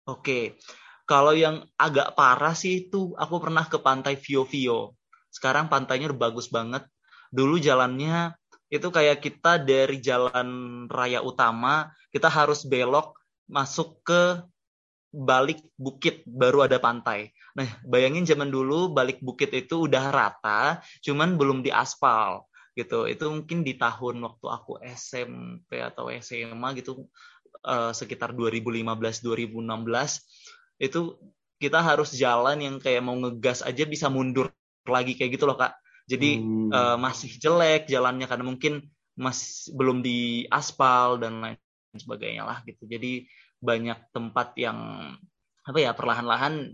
Oke, 0.10 0.58
kalau 1.06 1.38
yang 1.38 1.62
agak 1.78 2.18
parah 2.18 2.58
sih 2.58 2.90
itu 2.90 3.14
aku 3.14 3.38
pernah 3.38 3.70
ke 3.70 3.78
pantai 3.78 4.18
Vio 4.18 4.50
Vio. 4.50 4.98
Sekarang 5.30 5.70
pantainya 5.70 6.10
udah 6.10 6.22
bagus 6.28 6.50
banget. 6.50 6.90
Dulu 7.30 7.62
jalannya 7.62 8.34
itu 8.72 8.88
kayak 8.88 9.22
kita 9.22 9.62
dari 9.62 10.00
jalan 10.00 10.50
raya 10.88 11.20
utama 11.20 11.92
kita 12.10 12.32
harus 12.32 12.64
belok 12.64 13.20
masuk 13.52 14.00
ke 14.08 14.40
balik 15.12 15.60
bukit 15.76 16.24
baru 16.24 16.66
ada 16.66 16.80
pantai. 16.80 17.36
Nah, 17.54 17.68
bayangin 17.84 18.24
zaman 18.24 18.48
dulu 18.48 18.96
balik 18.96 19.20
bukit 19.20 19.52
itu 19.52 19.92
udah 19.92 20.08
rata, 20.10 20.80
cuman 21.04 21.36
belum 21.36 21.62
diaspal 21.62 22.48
gitu. 22.74 23.06
Itu 23.12 23.28
mungkin 23.28 23.68
di 23.68 23.76
tahun 23.76 24.24
waktu 24.24 24.48
aku 24.48 24.80
SMP 24.88 25.84
atau 25.84 26.08
SMA 26.08 26.68
gitu 26.80 27.12
uh, 27.66 27.92
sekitar 27.92 28.34
2015 28.34 28.88
2016 29.22 30.82
itu 30.82 31.00
kita 31.62 31.80
harus 31.84 32.10
jalan 32.18 32.58
yang 32.58 32.76
kayak 32.82 33.06
mau 33.06 33.14
ngegas 33.14 33.62
aja 33.62 33.86
bisa 33.86 34.10
mundur 34.10 34.50
lagi 34.90 35.14
kayak 35.14 35.38
gitu 35.38 35.46
loh 35.46 35.58
kak 35.60 35.78
jadi 36.10 36.42
hmm. 36.42 36.74
uh, 36.74 36.98
masih 36.98 37.38
jelek 37.38 37.86
jalannya 37.86 38.26
karena 38.26 38.46
mungkin 38.50 38.74
masih 39.14 39.78
belum 39.78 40.02
di 40.02 40.50
aspal 40.50 41.22
dan 41.22 41.38
lain 41.38 41.60
sebagainya 41.94 42.48
lah 42.48 42.66
gitu 42.66 42.90
jadi 42.90 43.30
banyak 43.62 44.12
tempat 44.12 44.58
yang 44.58 44.78
apa 45.62 45.78
ya 45.78 45.94
perlahan-lahan 45.94 46.74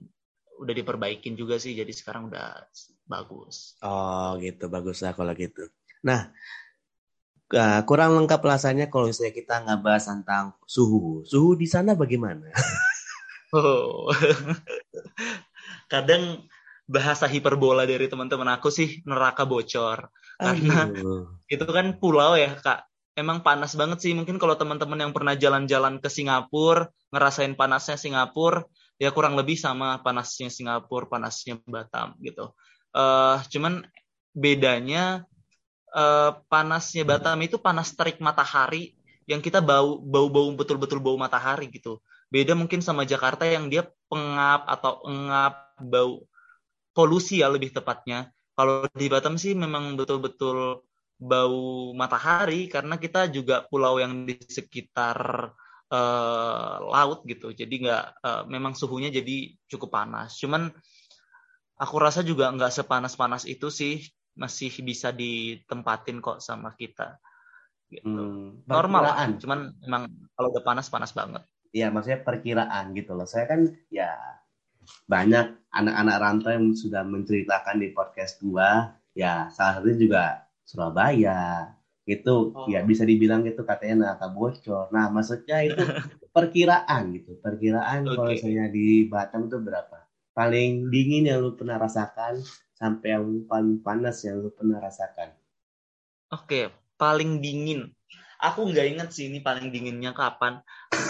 udah 0.58 0.74
diperbaikin 0.74 1.38
juga 1.38 1.60
sih 1.60 1.78
jadi 1.78 1.92
sekarang 1.92 2.32
udah 2.32 2.66
bagus 3.06 3.78
oh 3.84 4.40
gitu 4.40 4.72
bagus 4.72 5.04
lah 5.04 5.14
kalau 5.14 5.36
gitu 5.36 5.68
nah 6.02 6.32
uh, 7.54 7.82
kurang 7.84 8.16
lengkap 8.18 8.42
rasanya 8.42 8.88
kalau 8.88 9.12
misalnya 9.12 9.36
kita 9.36 9.62
nggak 9.62 9.84
bahas 9.84 10.08
tentang 10.08 10.56
suhu 10.66 11.28
suhu 11.28 11.54
di 11.60 11.68
sana 11.68 11.94
bagaimana 11.94 12.50
Oh. 13.56 14.12
Kadang 15.94 16.48
bahasa 16.88 17.28
hiperbola 17.28 17.88
dari 17.88 18.08
teman-teman 18.08 18.60
aku 18.60 18.72
sih 18.72 19.04
neraka 19.08 19.48
bocor. 19.48 20.12
Karena 20.38 20.92
itu 21.48 21.66
kan 21.68 21.96
pulau 22.00 22.36
ya, 22.36 22.56
Kak. 22.60 22.88
Emang 23.18 23.42
panas 23.42 23.74
banget 23.74 24.06
sih. 24.06 24.14
Mungkin 24.14 24.38
kalau 24.38 24.54
teman-teman 24.54 25.10
yang 25.10 25.14
pernah 25.14 25.34
jalan-jalan 25.34 25.98
ke 25.98 26.06
Singapura, 26.06 26.86
ngerasain 27.10 27.58
panasnya 27.58 27.98
Singapura, 27.98 28.62
ya 29.02 29.10
kurang 29.10 29.34
lebih 29.34 29.58
sama 29.58 29.98
panasnya 30.06 30.54
Singapura, 30.54 31.10
panasnya 31.10 31.58
Batam 31.66 32.14
gitu. 32.22 32.54
Uh, 32.94 33.42
cuman 33.50 33.90
bedanya 34.38 35.26
uh, 35.98 36.38
panasnya 36.46 37.02
Batam 37.02 37.42
itu 37.42 37.58
panas 37.58 37.90
terik 37.98 38.22
matahari 38.22 38.94
yang 39.28 39.44
kita 39.44 39.60
bau 39.60 40.00
bau 40.00 40.32
bau 40.32 40.54
betul-betul 40.56 41.04
bau 41.04 41.20
matahari 41.20 41.68
gitu 41.68 42.00
beda 42.32 42.56
mungkin 42.56 42.80
sama 42.80 43.04
Jakarta 43.04 43.44
yang 43.44 43.68
dia 43.68 43.88
pengap 44.08 44.68
atau 44.70 45.04
engap 45.10 45.76
bau 45.84 46.24
polusi 46.96 47.44
ya 47.44 47.52
lebih 47.52 47.76
tepatnya 47.76 48.32
kalau 48.56 48.88
di 48.96 49.08
Batam 49.12 49.36
sih 49.36 49.54
memang 49.54 50.00
betul-betul 50.00 50.87
bau 51.18 51.92
matahari 51.98 52.70
karena 52.70 53.02
kita 53.02 53.28
juga 53.34 53.66
pulau 53.66 53.98
yang 53.98 54.26
di 54.30 54.38
sekitar 54.38 55.50
uh, 55.90 56.76
laut 56.86 57.26
gitu. 57.26 57.52
Jadi 57.52 57.90
nggak 57.90 58.06
uh, 58.22 58.44
memang 58.46 58.78
suhunya 58.78 59.10
jadi 59.10 59.58
cukup 59.66 59.94
panas. 59.98 60.38
Cuman 60.38 60.70
aku 61.78 61.96
rasa 61.98 62.22
juga 62.22 62.54
nggak 62.54 62.74
sepanas-panas 62.74 63.50
itu 63.50 63.70
sih 63.74 64.02
masih 64.38 64.70
bisa 64.86 65.10
ditempatin 65.10 66.22
kok 66.22 66.38
sama 66.42 66.78
kita 66.78 67.18
gitu. 67.90 68.06
Hmm, 68.06 68.62
normal 68.68 69.02
lah 69.02 69.16
cuman 69.40 69.74
memang 69.80 70.04
kalau 70.36 70.52
udah 70.52 70.64
panas 70.64 70.88
panas 70.92 71.12
banget. 71.16 71.44
Ya 71.72 71.90
maksudnya 71.90 72.22
perkiraan 72.24 72.94
gitu 72.94 73.16
loh. 73.16 73.28
Saya 73.28 73.48
kan 73.48 73.68
ya 73.90 74.12
banyak 75.08 75.68
anak-anak 75.72 76.16
rantau 76.20 76.52
yang 76.56 76.72
sudah 76.72 77.04
menceritakan 77.04 77.80
di 77.80 77.92
podcast 77.92 78.40
gua, 78.40 78.96
ya 79.12 79.52
salah 79.52 79.80
satunya 79.80 79.98
juga 80.00 80.24
Surabaya. 80.68 81.72
Itu 82.04 82.52
oh. 82.52 82.68
ya 82.68 82.84
bisa 82.84 83.08
dibilang 83.08 83.48
itu 83.48 83.64
katanya 83.64 84.12
neraka 84.12 84.28
bocor. 84.32 84.92
Nah, 84.92 85.08
maksudnya 85.08 85.64
itu 85.64 85.80
perkiraan 86.36 87.16
gitu. 87.16 87.40
Perkiraan 87.40 88.04
okay. 88.04 88.16
kalau 88.16 88.32
misalnya 88.36 88.66
di 88.68 89.08
Batam 89.08 89.48
itu 89.48 89.58
berapa? 89.64 90.04
Paling 90.36 90.92
dingin 90.92 91.32
yang 91.32 91.40
lu 91.42 91.56
pernah 91.56 91.80
rasakan 91.80 92.44
sampai 92.76 93.16
yang 93.16 93.48
paling 93.48 93.82
panas 93.82 94.22
yang 94.28 94.44
lu 94.44 94.52
pernah 94.54 94.84
rasakan. 94.84 95.34
Oke, 96.36 96.44
okay. 96.46 96.66
paling 97.00 97.40
dingin 97.40 97.96
aku 98.38 98.70
nggak 98.70 98.88
inget 98.98 99.10
sih 99.14 99.30
ini 99.30 99.42
paling 99.42 99.74
dinginnya 99.74 100.14
kapan. 100.14 100.62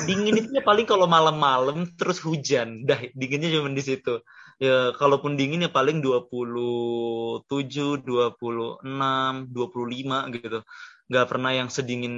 Dingin 0.08 0.40
itu 0.40 0.50
ya 0.56 0.64
paling 0.64 0.88
kalau 0.88 1.06
malam-malam 1.06 1.88
terus 2.00 2.24
hujan. 2.24 2.88
Dah 2.88 3.00
dinginnya 3.14 3.52
cuma 3.52 3.72
di 3.72 3.84
situ. 3.84 4.24
Ya 4.58 4.90
kalaupun 4.98 5.38
dingin 5.38 5.62
ya 5.68 5.72
paling 5.72 6.02
27 6.02 7.46
26 7.46 8.82
25 8.82 10.34
gitu. 10.34 10.60
Nggak 11.08 11.28
pernah 11.30 11.52
yang 11.56 11.70
sedingin 11.72 12.16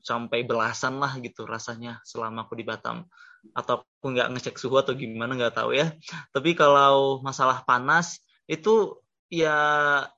sampai 0.00 0.46
belasan 0.46 0.96
lah 1.02 1.18
gitu 1.18 1.44
rasanya 1.44 2.00
selama 2.06 2.46
aku 2.46 2.54
di 2.56 2.64
Batam. 2.64 3.08
Atau 3.56 3.82
aku 3.84 4.06
nggak 4.14 4.38
ngecek 4.38 4.56
suhu 4.60 4.78
atau 4.78 4.94
gimana 4.94 5.34
nggak 5.34 5.56
tahu 5.58 5.74
ya. 5.74 5.92
Tapi 6.30 6.54
kalau 6.54 7.24
masalah 7.24 7.64
panas 7.66 8.20
itu 8.48 8.96
ya 9.28 9.56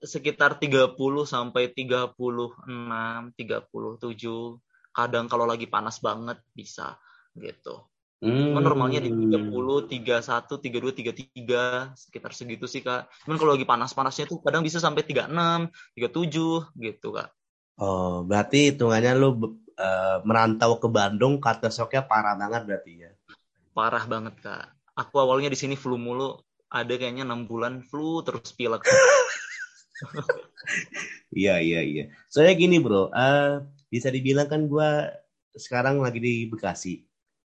sekitar 0.02 0.58
30 0.62 0.94
sampai 1.26 1.70
36, 1.74 2.14
37. 3.34 4.62
Kadang 4.90 5.26
kalau 5.30 5.46
lagi 5.46 5.66
panas 5.70 6.02
banget 6.02 6.38
bisa 6.54 6.98
gitu. 7.38 7.86
Hmm. 8.20 8.52
normalnya 8.60 9.00
di 9.00 9.08
30, 9.08 9.88
31, 9.88 10.60
32, 10.60 10.92
33 10.92 11.96
sekitar 11.96 12.36
segitu 12.36 12.68
sih 12.68 12.84
Kak. 12.84 13.08
Cuman 13.24 13.40
kalau 13.40 13.56
lagi 13.56 13.64
panas-panasnya 13.64 14.28
tuh 14.28 14.44
kadang 14.44 14.60
bisa 14.60 14.76
sampai 14.76 15.08
36, 15.08 15.72
37 15.96 16.68
gitu 16.84 17.08
Kak. 17.16 17.32
Oh, 17.80 18.20
berarti 18.28 18.76
hitungannya 18.76 19.16
lu 19.16 19.56
uh, 19.80 20.20
merantau 20.28 20.76
ke 20.76 20.88
Bandung 20.92 21.40
kata 21.40 21.72
soknya 21.72 22.04
parah 22.04 22.36
banget 22.36 22.68
berarti 22.68 22.92
ya. 23.08 23.10
Parah 23.72 24.04
banget 24.04 24.36
Kak. 24.44 24.68
Aku 25.00 25.16
awalnya 25.16 25.48
di 25.48 25.56
sini 25.56 25.72
flu 25.80 25.96
mulu, 25.96 26.36
ada 26.70 26.94
kayaknya 26.94 27.26
enam 27.26 27.50
bulan 27.50 27.82
flu 27.82 28.22
terus 28.22 28.54
pilek. 28.54 28.86
Iya 31.30 31.62
iya 31.62 31.80
iya. 31.82 32.04
Soalnya 32.26 32.54
gini 32.58 32.82
bro, 32.82 33.10
uh, 33.10 33.62
bisa 33.86 34.10
dibilang 34.10 34.50
kan 34.50 34.66
gue 34.66 34.90
sekarang 35.54 36.02
lagi 36.02 36.18
di 36.18 36.34
Bekasi. 36.50 37.06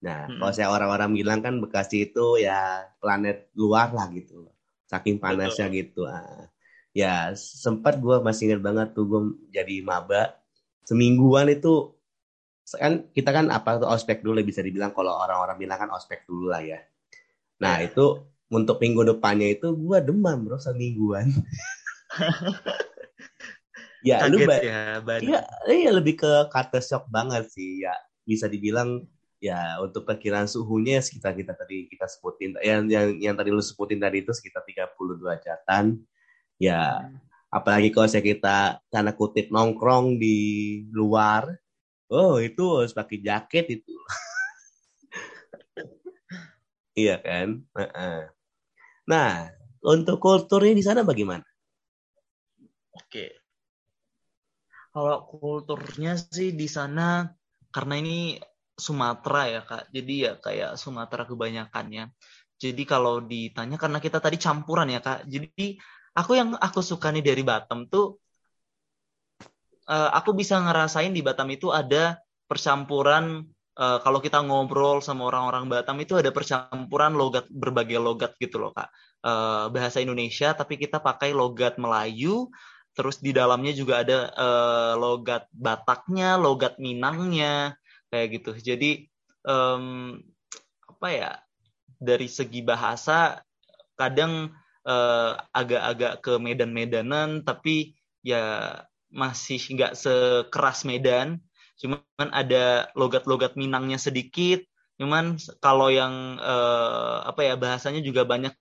Nah, 0.04 0.28
hmm. 0.28 0.38
kalau 0.42 0.52
saya 0.52 0.68
orang-orang 0.68 1.10
bilang 1.16 1.40
kan 1.40 1.56
Bekasi 1.56 2.12
itu 2.12 2.40
ya 2.40 2.84
planet 3.00 3.48
luar 3.56 3.94
lah 3.96 4.12
gitu. 4.12 4.48
Saking 4.88 5.16
panasnya 5.16 5.72
Betul. 5.72 5.78
gitu. 5.80 6.02
Uh, 6.04 6.44
ya 6.92 7.32
sempat 7.36 7.96
gue 7.96 8.20
masih 8.20 8.52
ingat 8.52 8.60
banget 8.60 8.88
tuh 8.92 9.08
gue 9.08 9.20
jadi 9.48 9.80
maba 9.80 10.36
semingguan 10.84 11.48
itu 11.48 11.96
kan 12.68 13.08
kita 13.16 13.32
kan 13.32 13.48
apa 13.48 13.80
tuh 13.80 13.88
ospek 13.88 14.20
dulu 14.20 14.44
bisa 14.44 14.60
dibilang 14.60 14.92
kalau 14.92 15.16
orang-orang 15.16 15.56
bilang 15.56 15.80
kan 15.80 15.90
ospek 15.96 16.28
dulu 16.28 16.52
lah 16.52 16.60
ya. 16.60 16.80
Nah 17.64 17.80
yeah. 17.80 17.88
itu 17.88 18.31
untuk 18.52 18.76
minggu 18.78 19.16
depannya 19.16 19.56
itu 19.56 19.72
gue 19.72 19.98
demam 20.04 20.44
bro 20.44 20.60
semingguan 20.60 21.32
ya 24.06 24.26
Kaget 24.26 24.30
lu 24.34 24.38
ya, 24.42 24.82
iya, 25.22 25.40
iya 25.70 25.90
lebih 25.94 26.18
ke 26.18 26.32
kata 26.50 26.82
shock 26.82 27.06
banget 27.08 27.46
sih. 27.54 27.86
Ya 27.86 27.94
bisa 28.26 28.50
dibilang 28.50 29.06
ya 29.42 29.78
untuk 29.82 30.06
perkiraan 30.06 30.46
suhunya 30.46 31.02
sekitar 31.02 31.34
kita 31.34 31.54
tadi 31.54 31.90
kita 31.90 32.06
sebutin 32.06 32.54
yang 32.62 32.86
yang 32.86 33.06
yang 33.18 33.34
tadi 33.34 33.50
lu 33.50 33.58
sebutin 33.58 33.98
tadi 33.98 34.22
itu 34.22 34.30
sekitar 34.30 34.62
32 34.62 35.18
derajatan 35.18 35.98
ya 36.62 37.10
hmm. 37.10 37.18
apalagi 37.50 37.90
kalau 37.90 38.06
saya 38.06 38.22
kita 38.22 38.78
tanda 38.86 39.10
kutip 39.10 39.50
nongkrong 39.50 40.14
di 40.14 40.38
luar 40.94 41.58
oh 42.06 42.38
itu 42.38 42.62
harus 42.78 42.94
pakai 42.94 43.18
jaket 43.22 43.80
itu. 43.82 43.94
Iya 46.92 47.16
kan? 47.24 47.64
Uh 47.72 47.88
-uh. 47.88 48.20
Nah, 49.08 49.50
untuk 49.82 50.22
kulturnya 50.22 50.74
di 50.74 50.84
sana 50.84 51.02
bagaimana? 51.02 51.42
Oke. 52.94 53.42
Kalau 54.92 55.24
kulturnya 55.24 56.20
sih 56.20 56.52
di 56.52 56.68
sana 56.68 57.24
karena 57.72 57.96
ini 57.98 58.36
Sumatera 58.72 59.42
ya 59.48 59.60
kak, 59.64 59.84
jadi 59.92 60.14
ya 60.16 60.32
kayak 60.40 60.70
Sumatera 60.80 61.24
kebanyakannya. 61.28 62.12
Jadi 62.56 62.82
kalau 62.86 63.20
ditanya 63.20 63.76
karena 63.76 63.98
kita 63.98 64.22
tadi 64.22 64.36
campuran 64.38 64.88
ya 64.92 65.00
kak, 65.02 65.28
jadi 65.28 65.76
aku 66.14 66.32
yang 66.36 66.54
aku 66.56 66.80
suka 66.80 67.10
nih 67.10 67.24
dari 67.24 67.42
Batam 67.42 67.88
tuh, 67.88 68.22
uh, 69.88 70.10
aku 70.12 70.36
bisa 70.36 70.60
ngerasain 70.60 71.12
di 71.12 71.20
Batam 71.24 71.48
itu 71.52 71.68
ada 71.68 72.20
percampuran 72.48 73.48
uh, 73.78 73.98
kalau 74.00 74.18
kita 74.20 74.40
ngobrol 74.44 75.00
sama 75.00 75.28
orang-orang 75.28 75.68
Batam 75.68 75.96
itu 76.00 76.18
ada 76.18 76.32
percampuran 76.34 77.16
logat 77.16 77.48
berbagai 77.48 78.00
logat 78.00 78.36
gitu 78.36 78.60
loh 78.60 78.72
kak. 78.74 78.88
Uh, 79.22 79.70
bahasa 79.70 80.02
Indonesia 80.02 80.50
tapi 80.52 80.74
kita 80.76 80.98
pakai 80.98 81.30
logat 81.30 81.78
Melayu 81.78 82.50
terus 82.92 83.22
di 83.22 83.32
dalamnya 83.32 83.72
juga 83.72 84.02
ada 84.04 84.18
uh, 84.34 84.94
logat 84.98 85.48
Bataknya 85.54 86.36
logat 86.36 86.76
Minangnya 86.76 87.78
kayak 88.12 88.42
gitu. 88.42 88.52
Jadi 88.58 89.08
um, 89.46 90.18
apa 90.84 91.08
ya 91.08 91.30
dari 91.96 92.26
segi 92.28 92.60
bahasa 92.60 93.40
kadang 93.96 94.50
agak-agak 95.54 96.12
uh, 96.18 96.20
ke 96.20 96.32
Medan-Medanan 96.42 97.46
tapi 97.46 97.94
ya 98.26 98.74
masih 99.14 99.62
nggak 99.78 99.94
sekeras 99.94 100.82
Medan 100.82 101.38
cuman 101.80 102.28
ada 102.30 102.90
logat-logat 102.98 103.54
Minangnya 103.56 103.96
sedikit. 103.96 104.64
Cuman 105.00 105.40
kalau 105.58 105.88
yang 105.88 106.38
uh, 106.38 107.24
apa 107.26 107.40
ya 107.42 107.54
bahasanya 107.56 108.04
juga 108.04 108.22
banyak 108.28 108.54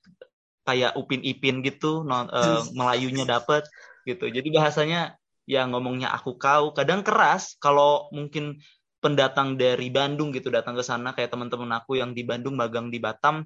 kayak 0.66 0.96
upin 0.96 1.22
ipin 1.26 1.66
gitu 1.66 2.06
non, 2.06 2.30
uh, 2.32 2.64
Melayunya 2.72 3.28
dapet 3.28 3.68
gitu. 4.08 4.30
Jadi 4.30 4.48
bahasanya 4.54 5.18
ya 5.46 5.68
ngomongnya 5.68 6.14
aku 6.14 6.38
kau. 6.40 6.72
Kadang 6.72 7.04
keras 7.04 7.60
kalau 7.60 8.08
mungkin 8.16 8.62
pendatang 9.02 9.58
dari 9.58 9.90
Bandung 9.90 10.30
gitu 10.30 10.54
datang 10.54 10.78
ke 10.78 10.86
sana 10.86 11.18
kayak 11.18 11.34
teman-teman 11.34 11.82
aku 11.82 11.98
yang 11.98 12.14
di 12.14 12.22
Bandung 12.22 12.54
magang 12.54 12.94
di 12.94 13.02
Batam 13.02 13.42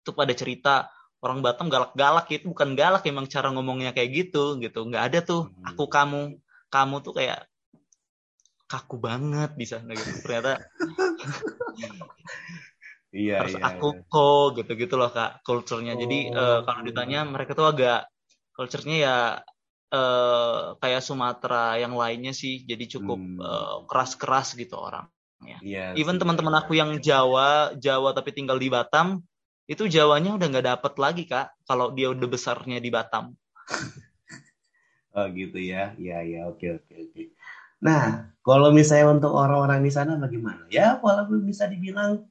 itu 0.00 0.10
pada 0.14 0.30
cerita 0.32 0.86
orang 1.20 1.42
Batam 1.42 1.66
galak-galak 1.68 2.30
itu 2.30 2.48
bukan 2.48 2.78
galak 2.78 3.04
emang 3.04 3.26
cara 3.26 3.50
ngomongnya 3.50 3.90
kayak 3.90 4.10
gitu 4.14 4.56
gitu. 4.62 4.86
Nggak 4.86 5.02
ada 5.12 5.18
tuh 5.26 5.42
hmm. 5.50 5.74
aku 5.74 5.84
kamu 5.90 6.20
kamu 6.70 6.96
tuh 7.02 7.12
kayak 7.18 7.49
kaku 8.70 9.02
banget 9.02 9.50
di 9.58 9.66
sana 9.66 9.90
gitu 9.90 10.22
ternyata 10.22 10.62
iya, 13.10 13.42
harus 13.42 13.58
iya, 13.58 13.66
aku 13.66 13.98
iya. 13.98 14.06
kok 14.06 14.46
gitu 14.62 14.72
gitu 14.78 14.94
loh 14.94 15.10
kak 15.10 15.42
culture-nya 15.42 15.98
jadi 15.98 16.18
oh. 16.30 16.38
uh, 16.38 16.60
kalau 16.62 16.86
ditanya 16.86 17.26
mereka 17.26 17.58
tuh 17.58 17.66
agak 17.66 18.06
culture-nya 18.54 18.96
ya 19.02 19.16
uh, 19.90 20.78
kayak 20.78 21.02
Sumatera 21.02 21.82
yang 21.82 21.98
lainnya 21.98 22.30
sih 22.30 22.62
jadi 22.62 22.86
cukup 22.98 23.18
hmm. 23.18 23.38
uh, 23.42 23.76
keras-keras 23.90 24.54
gitu 24.54 24.78
orang 24.78 25.10
ya. 25.44 25.58
Yeah, 25.60 25.90
Even 25.96 26.20
teman-teman 26.20 26.52
aku 26.56 26.76
yang 26.76 27.00
Jawa, 27.00 27.76
Jawa 27.76 28.12
tapi 28.12 28.36
tinggal 28.36 28.60
di 28.60 28.68
Batam, 28.68 29.24
itu 29.70 29.88
Jawanya 29.88 30.36
udah 30.36 30.46
nggak 30.50 30.66
dapet 30.66 30.92
lagi 30.98 31.24
kak 31.24 31.54
kalau 31.64 31.94
dia 31.94 32.12
udah 32.12 32.28
besarnya 32.28 32.82
di 32.82 32.90
Batam. 32.92 33.32
oh 35.16 35.26
gitu 35.32 35.58
ya, 35.58 35.96
ya 35.96 36.20
ya 36.22 36.50
oke 36.50 36.66
oke 36.80 36.92
oke. 36.92 37.22
Nah 37.80 38.32
kalau 38.40 38.72
misalnya 38.72 39.20
untuk 39.20 39.32
orang-orang 39.36 39.84
di 39.84 39.92
sana 39.92 40.16
bagaimana? 40.16 40.64
Ya 40.72 40.96
walaupun 41.00 41.44
bisa 41.44 41.68
dibilang 41.68 42.24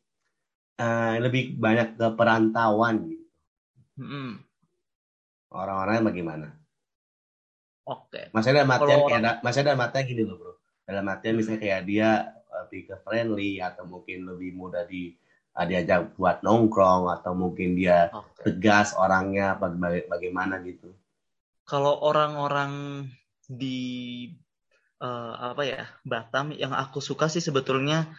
uh, 0.79 1.15
lebih 1.21 1.59
banyak 1.59 1.99
ke 1.99 2.07
perantauan 2.17 3.05
gitu. 3.09 3.25
Hmm. 3.99 4.41
Orang-orangnya 5.49 6.03
bagaimana? 6.09 6.47
Oke. 7.89 8.09
Okay. 8.09 8.25
Maksudnya 8.31 8.63
dalam 8.63 8.73
artian 8.73 8.99
kayak, 9.01 9.05
orang... 9.05 9.37
maksudnya 9.41 9.67
dalam 9.73 9.85
artian 9.85 10.05
gini 10.05 10.21
loh 10.23 10.35
bro. 10.37 10.53
Dalam 10.85 11.05
artian 11.05 11.35
misalnya 11.37 11.61
kayak 11.61 11.81
dia 11.85 12.09
lebih 12.65 12.81
ke 12.89 12.95
friendly 13.05 13.51
atau 13.61 13.85
mungkin 13.85 14.25
lebih 14.25 14.57
mudah 14.57 14.85
di 14.85 15.13
uh, 15.57 15.65
diajak 15.65 16.13
buat 16.17 16.41
nongkrong 16.45 17.09
atau 17.09 17.33
mungkin 17.33 17.77
dia 17.77 18.09
okay. 18.13 18.49
tegas 18.49 18.93
orangnya 18.93 19.57
baga 19.57 20.05
bagaimana 20.05 20.61
gitu. 20.65 20.93
Kalau 21.65 22.01
orang-orang 22.01 23.05
di 23.45 24.29
uh, 25.01 25.55
apa 25.55 25.63
ya 25.65 25.83
Batam 26.05 26.55
yang 26.55 26.71
aku 26.75 26.99
suka 26.99 27.31
sih 27.31 27.43
sebetulnya 27.43 28.11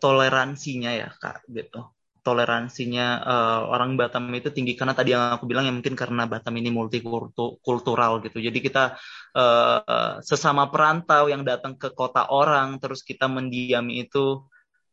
toleransinya 0.00 0.90
ya 0.94 1.08
kak 1.16 1.46
gitu 1.50 1.90
toleransinya 2.20 3.06
uh, 3.24 3.60
orang 3.72 3.96
Batam 3.96 4.28
itu 4.36 4.52
tinggi 4.52 4.76
karena 4.76 4.92
tadi 4.92 5.16
yang 5.16 5.32
aku 5.34 5.48
bilang 5.48 5.64
ya 5.64 5.72
mungkin 5.72 5.96
karena 5.96 6.28
Batam 6.28 6.52
ini 6.60 6.68
multikultural 6.68 8.20
gitu. 8.20 8.38
Jadi 8.38 8.58
kita 8.60 8.96
uh, 9.34 10.20
sesama 10.20 10.68
perantau 10.68 11.32
yang 11.32 11.42
datang 11.42 11.80
ke 11.80 11.92
kota 11.96 12.28
orang 12.28 12.76
terus 12.76 13.00
kita 13.00 13.24
mendiami 13.24 14.04
itu 14.04 14.44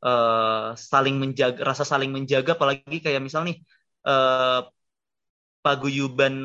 uh, 0.04 0.72
saling 0.76 1.20
menjaga 1.20 1.60
rasa 1.68 1.84
saling 1.84 2.16
menjaga 2.16 2.56
apalagi 2.56 3.04
kayak 3.04 3.20
misal 3.20 3.44
nih 3.44 3.60
uh, 4.08 4.64
paguyuban 5.60 6.36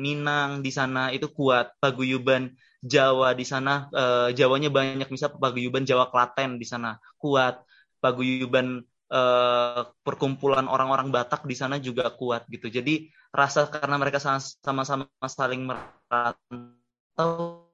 Minang 0.00 0.64
di 0.64 0.72
sana 0.72 1.12
itu 1.12 1.28
kuat, 1.28 1.76
paguyuban 1.84 2.56
Jawa 2.80 3.36
di 3.36 3.44
sana 3.44 3.92
uh, 3.92 4.28
Jawanya 4.32 4.72
banyak. 4.72 5.08
Misal 5.12 5.36
paguyuban 5.36 5.84
Jawa 5.84 6.08
Klaten 6.08 6.56
di 6.56 6.64
sana 6.64 6.96
kuat, 7.20 7.60
paguyuban 8.00 8.80
uh, 9.12 9.82
perkumpulan 10.00 10.64
orang-orang 10.64 11.12
Batak 11.12 11.44
di 11.44 11.56
sana 11.56 11.76
juga 11.76 12.08
kuat 12.12 12.48
gitu. 12.48 12.72
Jadi 12.72 13.12
rasa 13.30 13.68
karena 13.68 14.00
mereka 14.00 14.18
sama-sama 14.18 15.06
saling 15.28 15.68
merantau 15.68 17.68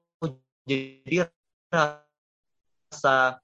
jadi 0.67 1.31
rasa 1.71 3.39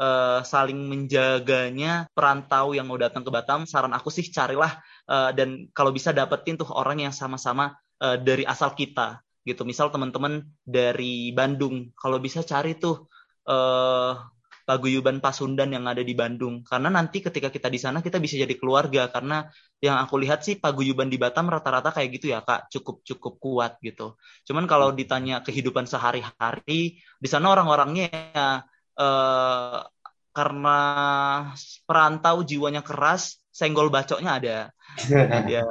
uh, 0.00 0.40
saling 0.40 0.80
menjaganya 0.88 2.08
perantau 2.16 2.72
yang 2.72 2.88
mau 2.88 2.96
datang 2.96 3.20
ke 3.20 3.28
Batam, 3.28 3.68
saran 3.68 3.92
aku 3.92 4.08
sih 4.08 4.24
carilah 4.32 4.80
uh, 5.04 5.36
dan 5.36 5.68
kalau 5.76 5.92
bisa 5.92 6.16
dapetin 6.16 6.56
tuh 6.56 6.72
orang 6.72 7.04
yang 7.04 7.12
sama-sama 7.12 7.76
uh, 8.00 8.16
dari 8.16 8.48
asal 8.48 8.72
kita 8.72 9.20
gitu. 9.44 9.62
Misal 9.68 9.92
teman-teman 9.92 10.48
dari 10.64 11.30
Bandung, 11.36 11.92
kalau 11.94 12.18
bisa 12.18 12.40
cari 12.42 12.74
tuh 12.80 13.06
uh, 13.46 14.16
paguyuban 14.64 15.20
Pasundan 15.20 15.70
yang 15.76 15.84
ada 15.84 16.00
di 16.00 16.16
Bandung. 16.16 16.64
Karena 16.64 16.88
nanti 16.88 17.20
ketika 17.20 17.52
kita 17.52 17.68
di 17.68 17.76
sana 17.76 18.00
kita 18.00 18.16
bisa 18.16 18.40
jadi 18.40 18.56
keluarga 18.56 19.12
karena 19.12 19.44
yang 19.78 20.00
aku 20.00 20.16
lihat 20.16 20.40
sih 20.40 20.56
paguyuban 20.56 21.12
di 21.12 21.20
Batam 21.20 21.52
rata-rata 21.52 21.92
kayak 21.92 22.08
gitu 22.16 22.32
ya 22.32 22.40
Kak, 22.40 22.72
cukup 22.72 23.04
cukup 23.04 23.36
kuat 23.36 23.72
gitu. 23.84 24.16
Cuman 24.48 24.64
kalau 24.64 24.90
ditanya 24.96 25.44
kehidupan 25.44 25.84
sehari-hari 25.84 26.98
di 27.20 27.28
sana 27.28 27.52
orang-orangnya 27.52 28.08
ya 28.08 28.48
uh, 28.96 29.84
karena 30.34 30.78
perantau 31.86 32.42
jiwanya 32.42 32.82
keras, 32.82 33.43
senggol 33.54 33.86
bacoknya 33.94 34.30
ada. 34.34 34.58
ya, 35.46 35.46
ya, 35.46 35.62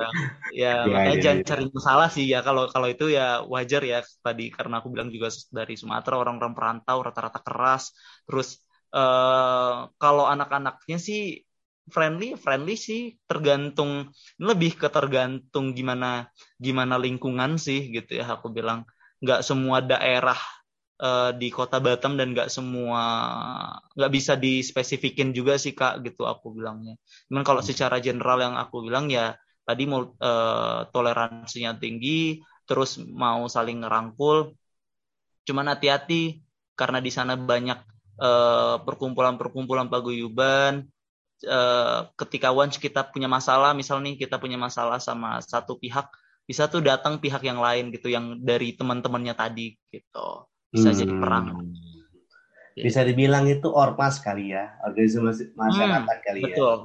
ya 0.55 0.73
makanya 0.87 1.17
ya, 1.19 1.23
jangan 1.23 1.39
ya. 1.43 1.47
cari 1.51 1.63
masalah 1.69 2.07
sih 2.07 2.25
ya 2.31 2.39
kalau 2.39 2.71
kalau 2.71 2.87
itu 2.87 3.11
ya 3.11 3.43
wajar 3.43 3.83
ya 3.83 3.99
tadi 4.23 4.47
karena 4.55 4.79
aku 4.79 4.87
bilang 4.95 5.11
juga 5.11 5.27
dari 5.51 5.75
Sumatera 5.75 6.15
orang-orang 6.23 6.55
perantau 6.55 7.03
rata-rata 7.03 7.39
keras, 7.43 7.91
terus 8.23 8.63
uh, 8.95 9.91
kalau 9.99 10.25
anak-anaknya 10.31 10.95
sih 10.95 11.43
friendly 11.91 12.39
friendly 12.39 12.79
sih 12.79 13.19
tergantung 13.27 14.07
lebih 14.39 14.79
ke 14.79 14.87
tergantung 14.87 15.75
gimana 15.75 16.31
gimana 16.55 16.95
lingkungan 16.95 17.59
sih 17.59 17.91
gitu 17.91 18.23
ya 18.23 18.39
aku 18.39 18.55
bilang 18.55 18.87
nggak 19.19 19.43
semua 19.43 19.83
daerah 19.83 20.39
uh, 21.03 21.31
di 21.35 21.51
kota 21.51 21.83
Batam 21.83 22.15
dan 22.15 22.31
nggak 22.31 22.47
semua 22.47 23.03
nggak 23.93 24.11
bisa 24.11 24.33
dispesifikin 24.39 25.35
juga 25.35 25.59
sih 25.59 25.75
kak 25.75 25.99
gitu 26.07 26.23
aku 26.23 26.55
bilangnya. 26.55 26.95
Cuman 27.27 27.43
kalau 27.43 27.59
secara 27.59 27.99
general 27.99 28.39
yang 28.39 28.55
aku 28.55 28.87
bilang 28.87 29.11
ya 29.11 29.35
tadi 29.67 29.83
mau 29.87 30.07
uh, 30.07 30.87
toleransinya 30.89 31.75
tinggi, 31.79 32.39
terus 32.63 32.99
mau 33.03 33.45
saling 33.51 33.83
ngerangkul. 33.83 34.55
Cuman 35.43 35.67
hati-hati 35.75 36.39
karena 36.79 37.03
di 37.03 37.11
sana 37.11 37.35
banyak 37.35 37.79
uh, 38.23 38.79
perkumpulan-perkumpulan 38.87 39.91
paguyuban. 39.91 40.87
Uh, 41.43 42.07
ketika 42.15 42.55
once 42.55 42.79
kita 42.79 43.03
punya 43.11 43.27
masalah, 43.27 43.75
misal 43.75 43.99
nih 43.99 44.15
kita 44.15 44.39
punya 44.39 44.55
masalah 44.55 44.95
sama 45.03 45.43
satu 45.43 45.75
pihak, 45.75 46.07
bisa 46.47 46.71
tuh 46.71 46.79
datang 46.79 47.19
pihak 47.19 47.43
yang 47.43 47.59
lain 47.59 47.91
gitu, 47.91 48.07
yang 48.07 48.39
dari 48.39 48.71
teman-temannya 48.79 49.35
tadi 49.35 49.75
gitu 49.91 50.47
bisa 50.73 50.89
hmm. 50.89 50.97
jadi 50.97 51.13
perang. 51.21 51.45
Bisa 52.73 53.05
dibilang 53.05 53.45
itu 53.45 53.69
ormas 53.69 54.17
kali 54.17 54.57
ya, 54.57 54.73
organisasi 54.81 55.53
masyarakat 55.53 56.17
hmm, 56.17 56.25
kali 56.25 56.41
betul. 56.41 56.49
ya. 56.49 56.57
Betul. 56.57 56.79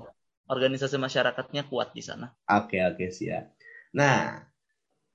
Organisasi 0.48 0.96
masyarakatnya 1.00 1.62
kuat 1.68 1.92
di 1.96 2.04
sana. 2.04 2.32
Oke, 2.48 2.80
oke, 2.80 3.08
siap. 3.08 3.52
Nah, 3.96 4.44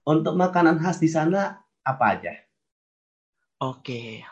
untuk 0.06 0.34
makanan 0.34 0.82
khas 0.82 0.98
di 0.98 1.10
sana 1.10 1.62
apa 1.86 2.06
aja? 2.18 2.34
Oke. 3.62 4.26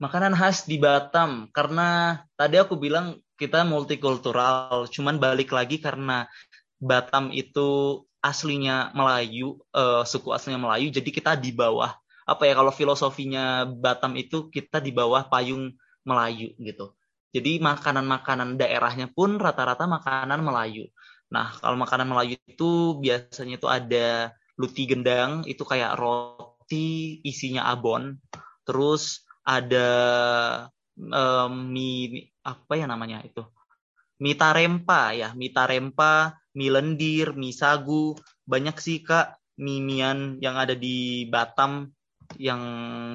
Makanan 0.00 0.36
khas 0.36 0.68
di 0.68 0.76
Batam 0.76 1.48
karena 1.48 2.20
tadi 2.36 2.60
aku 2.60 2.76
bilang 2.76 3.20
kita 3.40 3.64
multikultural, 3.64 4.84
cuman 4.92 5.16
balik 5.16 5.52
lagi 5.52 5.80
karena 5.80 6.28
Batam 6.76 7.32
itu 7.32 8.00
aslinya 8.20 8.92
Melayu, 8.92 9.60
uh, 9.72 10.04
suku 10.04 10.32
aslinya 10.32 10.60
Melayu, 10.60 10.88
jadi 10.92 11.08
kita 11.08 11.32
di 11.36 11.52
bawah 11.52 11.92
apa 12.24 12.42
ya 12.48 12.56
kalau 12.56 12.72
filosofinya 12.72 13.68
Batam 13.68 14.16
itu 14.16 14.48
kita 14.48 14.80
di 14.80 14.90
bawah 14.90 15.28
payung 15.28 15.76
Melayu 16.04 16.52
gitu. 16.60 16.96
Jadi 17.34 17.58
makanan-makanan 17.58 18.56
daerahnya 18.56 19.10
pun 19.10 19.36
rata-rata 19.36 19.84
makanan 19.90 20.40
Melayu. 20.40 20.86
Nah, 21.34 21.50
kalau 21.58 21.74
makanan 21.74 22.06
Melayu 22.06 22.38
itu 22.46 23.00
biasanya 23.02 23.58
itu 23.58 23.66
ada 23.66 24.30
luti 24.54 24.86
gendang, 24.86 25.42
itu 25.50 25.66
kayak 25.66 25.98
roti 25.98 27.18
isinya 27.26 27.66
abon. 27.66 28.22
Terus 28.62 29.26
ada 29.42 29.88
um, 30.94 31.74
mie 31.74 32.30
apa 32.46 32.72
ya 32.78 32.86
namanya 32.86 33.18
itu? 33.26 33.42
Mie 34.22 34.38
tarempa 34.38 35.10
ya, 35.10 35.34
mie 35.34 35.50
tarempa, 35.50 36.38
mie 36.54 36.70
lendir, 36.70 37.34
mie 37.34 37.50
sagu. 37.50 38.14
Banyak 38.46 38.78
sih 38.78 39.02
Kak 39.02 39.42
mimian 39.58 40.38
yang 40.42 40.58
ada 40.58 40.74
di 40.74 41.26
Batam 41.30 41.93
yang 42.40 42.62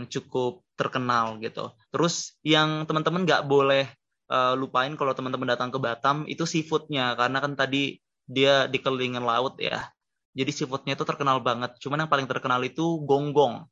cukup 0.07 0.63
terkenal 0.79 1.37
gitu. 1.43 1.73
Terus 1.91 2.37
yang 2.45 2.87
teman-teman 2.87 3.27
nggak 3.27 3.45
boleh 3.45 3.89
uh, 4.31 4.53
lupain 4.55 4.93
kalau 4.95 5.11
teman-teman 5.11 5.53
datang 5.53 5.69
ke 5.73 5.79
Batam 5.81 6.23
itu 6.29 6.47
seafoodnya 6.47 7.17
karena 7.19 7.43
kan 7.43 7.53
tadi 7.57 7.99
dia 8.29 8.69
dikelilingin 8.69 9.25
laut 9.25 9.57
ya. 9.59 9.89
Jadi 10.37 10.51
seafoodnya 10.53 10.93
itu 10.95 11.03
terkenal 11.03 11.41
banget. 11.41 11.75
Cuman 11.81 12.05
yang 12.05 12.11
paling 12.11 12.29
terkenal 12.29 12.61
itu 12.63 13.01
gonggong. 13.03 13.65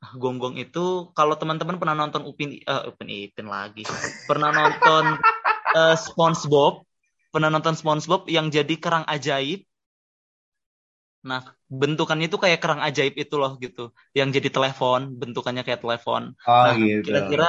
Nah, 0.00 0.12
gonggong 0.16 0.56
itu 0.56 1.12
kalau 1.12 1.36
teman-teman 1.36 1.76
pernah 1.76 1.92
nonton 1.92 2.24
Upin 2.24 2.56
uh, 2.64 2.88
Upin 2.88 3.10
Ipin 3.12 3.52
lagi. 3.52 3.84
Pernah 4.24 4.48
nonton 4.48 5.20
uh, 5.76 5.96
SpongeBob, 5.98 6.88
pernah 7.28 7.52
nonton 7.52 7.76
SpongeBob 7.76 8.24
yang 8.32 8.48
jadi 8.48 8.74
kerang 8.80 9.04
ajaib 9.04 9.69
Nah, 11.28 11.40
bentukannya 11.80 12.26
itu 12.30 12.38
kayak 12.44 12.58
kerang 12.62 12.80
ajaib 12.86 13.14
itu 13.22 13.34
loh 13.42 13.52
gitu, 13.64 13.80
yang 14.18 14.28
jadi 14.36 14.48
telepon, 14.54 15.00
bentukannya 15.20 15.62
kayak 15.66 15.80
telepon. 15.84 16.22
Oh, 16.46 16.64
nah, 16.64 16.74
gitu. 16.76 17.10
kira-kira 17.10 17.44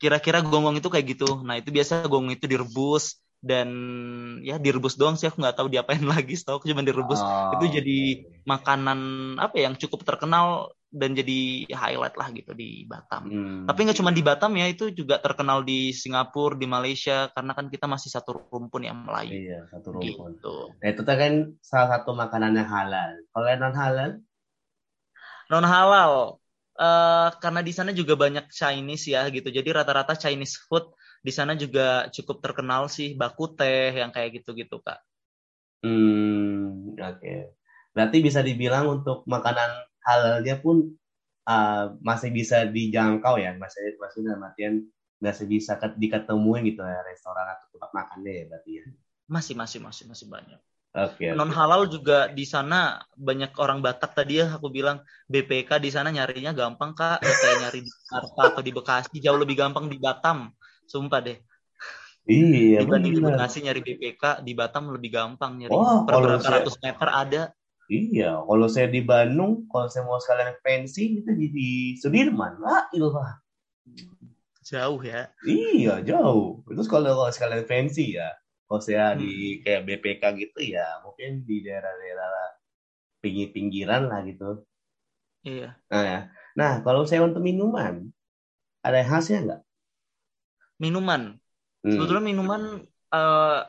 kira-kira 0.00 0.38
gonggong 0.46 0.76
itu 0.78 0.88
kayak 0.92 1.06
gitu. 1.12 1.24
Nah, 1.46 1.54
itu 1.60 1.70
biasa 1.76 1.92
gonggong 2.12 2.34
itu 2.36 2.46
direbus, 2.52 3.04
dan 3.38 3.68
ya 4.48 4.54
direbus 4.64 4.94
doang 4.98 5.14
sih 5.18 5.26
aku 5.30 5.38
nggak 5.42 5.56
tahu 5.58 5.68
diapain 5.70 6.02
lagi 6.12 6.34
setahu 6.38 6.58
aku 6.58 6.66
cuma 6.74 6.82
direbus 6.82 7.20
oh, 7.22 7.52
itu 7.54 7.64
jadi 7.76 7.92
makanan 8.50 8.98
apa 9.38 9.54
ya, 9.58 9.62
yang 9.70 9.76
cukup 9.82 10.00
terkenal 10.08 10.74
dan 10.88 11.12
jadi 11.12 11.68
highlight 11.68 12.16
lah 12.16 12.32
gitu 12.32 12.56
di 12.56 12.88
Batam. 12.88 13.28
Hmm. 13.28 13.62
Tapi 13.68 13.84
nggak 13.84 13.98
cuma 14.00 14.08
di 14.08 14.24
Batam 14.24 14.56
ya, 14.56 14.66
itu 14.72 14.88
juga 14.88 15.20
terkenal 15.20 15.60
di 15.60 15.92
Singapura, 15.92 16.56
di 16.56 16.64
Malaysia 16.64 17.28
karena 17.36 17.52
kan 17.52 17.68
kita 17.68 17.84
masih 17.84 18.08
satu 18.08 18.48
rumpun 18.48 18.88
yang 18.88 18.96
Melayu. 19.04 19.36
Iya, 19.36 19.68
satu 19.68 19.92
rumpun. 19.92 20.40
Gitu. 20.40 20.56
Nah, 20.80 20.88
itu 20.88 21.02
kan 21.04 21.32
salah 21.60 21.88
satu 22.00 22.16
makanan 22.16 22.56
yang 22.56 22.68
halal. 22.68 23.10
Kalau 23.32 23.46
yang 23.46 23.60
non 23.60 23.76
halal? 23.76 24.10
Non 25.52 25.66
halal. 25.68 26.12
Uh, 26.78 27.34
karena 27.42 27.60
di 27.60 27.72
sana 27.74 27.90
juga 27.90 28.14
banyak 28.14 28.48
Chinese 28.48 29.10
ya 29.12 29.26
gitu. 29.28 29.50
Jadi 29.50 29.68
rata-rata 29.68 30.14
Chinese 30.14 30.56
food 30.70 30.88
di 31.20 31.34
sana 31.34 31.58
juga 31.58 32.06
cukup 32.14 32.38
terkenal 32.38 32.86
sih 32.86 33.18
baku 33.18 33.52
teh 33.52 33.92
yang 33.92 34.08
kayak 34.14 34.40
gitu-gitu, 34.40 34.80
Kak. 34.80 35.02
Hmm, 35.82 36.94
oke. 36.96 37.18
Okay. 37.18 37.50
Berarti 37.92 38.16
bisa 38.22 38.40
dibilang 38.46 39.02
untuk 39.02 39.26
makanan 39.26 39.87
halalnya 40.08 40.56
pun 40.56 40.96
uh, 41.44 41.92
masih 42.00 42.32
bisa 42.32 42.64
dijangkau 42.64 43.36
ya 43.36 43.52
masih 43.60 44.00
masih 44.00 44.24
dalam 44.24 44.40
artian 44.48 44.88
masih 45.18 45.50
bisa 45.50 45.74
diketemuin 45.76 46.62
gitu 46.70 46.80
ya 46.86 47.02
restoran 47.02 47.46
atau 47.50 47.66
tempat 47.74 47.90
makannya 47.90 48.32
ya 48.32 48.44
berarti 48.46 48.70
ya. 48.70 48.84
Masih 49.28 49.54
masih 49.58 49.78
masih 49.82 50.04
masih 50.06 50.26
banyak. 50.30 50.60
Okay, 50.88 51.36
non 51.36 51.52
halal 51.52 51.84
juga 51.84 52.32
di 52.32 52.48
sana 52.48 53.04
banyak 53.12 53.52
orang 53.60 53.84
Batak 53.84 54.16
tadi 54.16 54.40
ya 54.40 54.56
aku 54.56 54.72
bilang. 54.72 55.04
BPK 55.28 55.76
di 55.84 55.92
sana 55.92 56.08
nyarinya 56.08 56.56
gampang 56.56 56.96
kak. 56.96 57.20
Ya, 57.20 57.34
kayak 57.34 57.56
nyari 57.60 57.80
di 57.84 57.90
Jakarta 57.92 58.40
atau 58.56 58.62
di 58.64 58.72
Bekasi 58.72 59.16
jauh 59.20 59.36
lebih 59.36 59.58
gampang 59.58 59.90
di 59.90 60.00
Batam. 60.00 60.48
Sumpah 60.88 61.20
deh. 61.20 61.38
Iya 62.24 62.84
dibanding 62.84 63.20
di 63.20 63.22
Bekasi 63.24 63.58
nyari 63.68 63.80
BPK 63.84 64.46
di 64.46 64.52
Batam 64.56 64.88
lebih 64.88 65.10
gampang 65.12 65.60
nyari. 65.60 65.74
Oh, 65.74 66.08
per 66.08 66.14
berapa 66.24 66.46
ratus 66.46 66.80
meter 66.80 67.08
ada 67.10 67.42
Iya, 67.88 68.44
kalau 68.44 68.68
saya 68.68 68.92
di 68.92 69.00
Bandung, 69.00 69.64
kalau 69.72 69.88
saya 69.88 70.04
mau 70.04 70.20
sekalian 70.20 70.60
fancy, 70.60 71.24
kita 71.24 71.32
di 71.32 71.96
Sudirman. 71.96 72.60
Lah, 72.60 72.84
ilah. 72.92 73.40
Jauh 74.60 75.00
ya? 75.00 75.32
Iya, 75.48 76.04
jauh. 76.04 76.60
Terus 76.68 76.84
kalau, 76.84 77.16
kalau 77.16 77.32
sekalian 77.32 77.64
fancy 77.64 78.20
ya, 78.20 78.28
kalau 78.68 78.84
saya 78.84 79.16
hmm. 79.16 79.18
di 79.24 79.32
kayak 79.64 79.82
BPK 79.88 80.22
gitu 80.36 80.60
ya, 80.76 81.00
mungkin 81.00 81.48
di 81.48 81.64
daerah-daerah 81.64 82.60
pinggir-pinggiran 83.24 84.12
lah 84.12 84.20
gitu. 84.28 84.68
Iya. 85.48 85.72
Nah, 85.88 86.04
ya. 86.04 86.20
nah 86.52 86.72
kalau 86.84 87.08
saya 87.08 87.24
untuk 87.24 87.40
minuman, 87.40 88.12
ada 88.84 89.00
yang 89.00 89.08
khasnya 89.08 89.38
nggak? 89.48 89.62
Minuman? 90.76 91.40
Hmm. 91.80 91.92
Sebetulnya 91.96 92.24
minuman, 92.28 92.84
uh, 93.16 93.64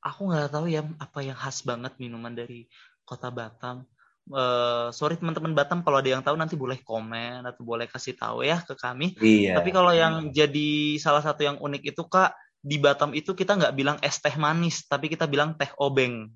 aku 0.00 0.20
nggak 0.32 0.48
tahu 0.48 0.66
ya 0.72 0.80
apa 0.96 1.18
yang 1.20 1.36
khas 1.36 1.62
banget 1.68 1.92
minuman 2.00 2.32
dari 2.32 2.66
kota 3.12 3.28
Batam. 3.28 3.84
Uh, 4.32 4.88
sorry 4.94 5.20
teman-teman 5.20 5.52
Batam 5.52 5.84
kalau 5.84 6.00
ada 6.00 6.08
yang 6.08 6.24
tahu 6.24 6.38
nanti 6.40 6.56
boleh 6.56 6.80
komen 6.80 7.44
atau 7.44 7.60
boleh 7.60 7.84
kasih 7.84 8.16
tahu 8.16 8.40
ya 8.40 8.64
ke 8.64 8.72
kami. 8.72 9.12
Iya. 9.20 9.60
Tapi 9.60 9.68
kalau 9.68 9.92
yang 9.92 10.32
jadi 10.32 10.96
salah 10.96 11.20
satu 11.20 11.44
yang 11.44 11.60
unik 11.60 11.92
itu 11.92 12.02
kak 12.08 12.32
di 12.62 12.80
Batam 12.80 13.12
itu 13.12 13.36
kita 13.36 13.58
nggak 13.58 13.74
bilang 13.76 13.98
es 14.00 14.16
teh 14.22 14.32
manis 14.40 14.88
tapi 14.88 15.12
kita 15.12 15.28
bilang 15.28 15.58
teh 15.60 15.68
obeng. 15.76 16.32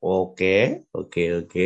Oke, 0.00 0.88
oke, 0.96 1.44
oke. 1.44 1.64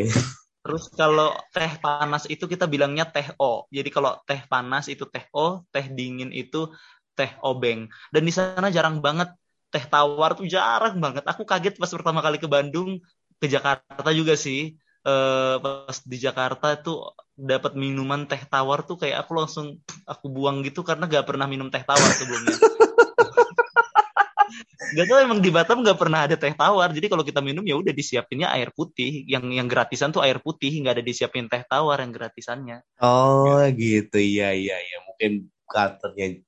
Terus 0.65 0.89
kalau 0.97 1.37
teh 1.53 1.77
panas 1.77 2.25
itu 2.27 2.49
kita 2.49 2.65
bilangnya 2.65 3.05
teh 3.05 3.29
O. 3.37 3.69
Jadi 3.69 3.93
kalau 3.93 4.17
teh 4.25 4.41
panas 4.49 4.89
itu 4.89 5.05
teh 5.07 5.29
O, 5.31 5.63
teh 5.69 5.87
dingin 5.93 6.33
itu 6.33 6.73
teh 7.13 7.31
obeng. 7.45 7.87
Dan 8.09 8.25
di 8.25 8.33
sana 8.33 8.73
jarang 8.73 9.05
banget 9.05 9.29
teh 9.69 9.85
tawar 9.85 10.33
tuh 10.35 10.49
jarang 10.49 10.97
banget. 11.05 11.21
Aku 11.29 11.45
kaget 11.45 11.77
pas 11.77 11.93
pertama 11.93 12.25
kali 12.25 12.41
ke 12.41 12.49
Bandung 12.49 12.97
ke 13.39 13.47
Jakarta 13.51 14.11
juga 14.15 14.39
sih. 14.39 14.79
Uh, 15.05 15.61
pas 15.61 16.01
di 16.01 16.17
Jakarta 16.17 16.73
itu 16.73 16.97
dapat 17.37 17.77
minuman 17.77 18.25
teh 18.25 18.41
tawar 18.49 18.89
tuh 18.89 18.97
kayak 18.97 19.21
aku 19.21 19.37
langsung 19.37 19.77
aku 20.09 20.33
buang 20.33 20.65
gitu 20.65 20.81
karena 20.81 21.05
gak 21.05 21.29
pernah 21.29 21.45
minum 21.45 21.69
teh 21.69 21.85
tawar 21.85 22.09
sebelumnya. 22.17 22.57
gak 24.97 25.07
tau 25.11 25.19
emang 25.21 25.45
di 25.45 25.53
Batam 25.53 25.85
gak 25.85 26.01
pernah 26.01 26.25
ada 26.25 26.41
teh 26.41 26.57
tawar. 26.57 26.89
Jadi 26.97 27.13
kalau 27.13 27.21
kita 27.21 27.45
minum 27.45 27.61
ya 27.69 27.77
udah 27.77 27.93
disiapinnya 27.93 28.49
air 28.57 28.73
putih. 28.73 29.29
Yang 29.29 29.61
yang 29.61 29.69
gratisan 29.69 30.09
tuh 30.09 30.25
air 30.25 30.41
putih 30.41 30.73
nggak 30.81 30.97
ada 30.97 31.05
disiapin 31.05 31.53
teh 31.53 31.61
tawar 31.69 32.01
yang 32.01 32.13
gratisannya. 32.15 32.81
Oh 33.05 33.61
gitu. 33.77 34.17
Iya 34.17 34.57
iya 34.57 34.77
iya. 34.81 34.99
Mungkin 35.05 35.53
karakternya 35.69 36.41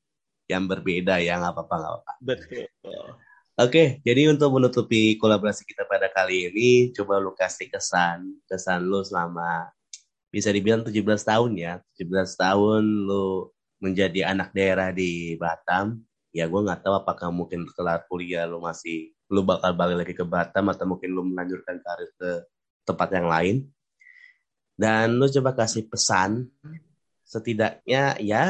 yang 0.49 0.64
berbeda 0.64 1.20
ya 1.20 1.37
nggak 1.37 1.53
apa-apa 1.53 1.75
nggak 1.77 1.92
apa-apa. 1.92 2.12
Betul 2.25 2.64
Oke, 3.57 4.05
jadi 4.05 4.29
untuk 4.29 4.53
menutupi 4.53 5.16
kolaborasi 5.16 5.64
kita 5.64 5.88
pada 5.88 6.12
kali 6.12 6.53
ini, 6.53 6.92
coba 6.92 7.16
lu 7.16 7.33
kasih 7.33 7.73
kesan, 7.73 8.37
kesan 8.45 8.85
lu 8.85 9.01
selama 9.01 9.73
bisa 10.29 10.53
dibilang 10.53 10.85
17 10.85 10.92
tahun 11.25 11.57
ya, 11.57 11.81
17 11.97 12.37
tahun 12.37 12.85
lu 12.85 13.49
menjadi 13.81 14.29
anak 14.29 14.53
daerah 14.53 14.92
di 14.92 15.40
Batam. 15.40 16.05
Ya 16.37 16.45
gue 16.53 16.61
nggak 16.61 16.85
tahu 16.85 17.01
apakah 17.01 17.33
mungkin 17.33 17.64
kelar 17.73 18.05
kuliah 18.12 18.45
lu 18.45 18.61
masih, 18.61 19.16
lu 19.33 19.40
bakal 19.40 19.73
balik 19.73 20.05
lagi 20.05 20.12
ke 20.12 20.29
Batam 20.29 20.69
atau 20.69 20.85
mungkin 20.85 21.16
lu 21.16 21.25
melanjutkan 21.25 21.81
karir 21.81 22.12
ke 22.21 22.45
tempat 22.85 23.09
yang 23.16 23.25
lain. 23.25 23.57
Dan 24.77 25.16
lu 25.16 25.33
coba 25.33 25.57
kasih 25.57 25.88
pesan, 25.88 26.53
setidaknya 27.25 28.21
ya, 28.21 28.45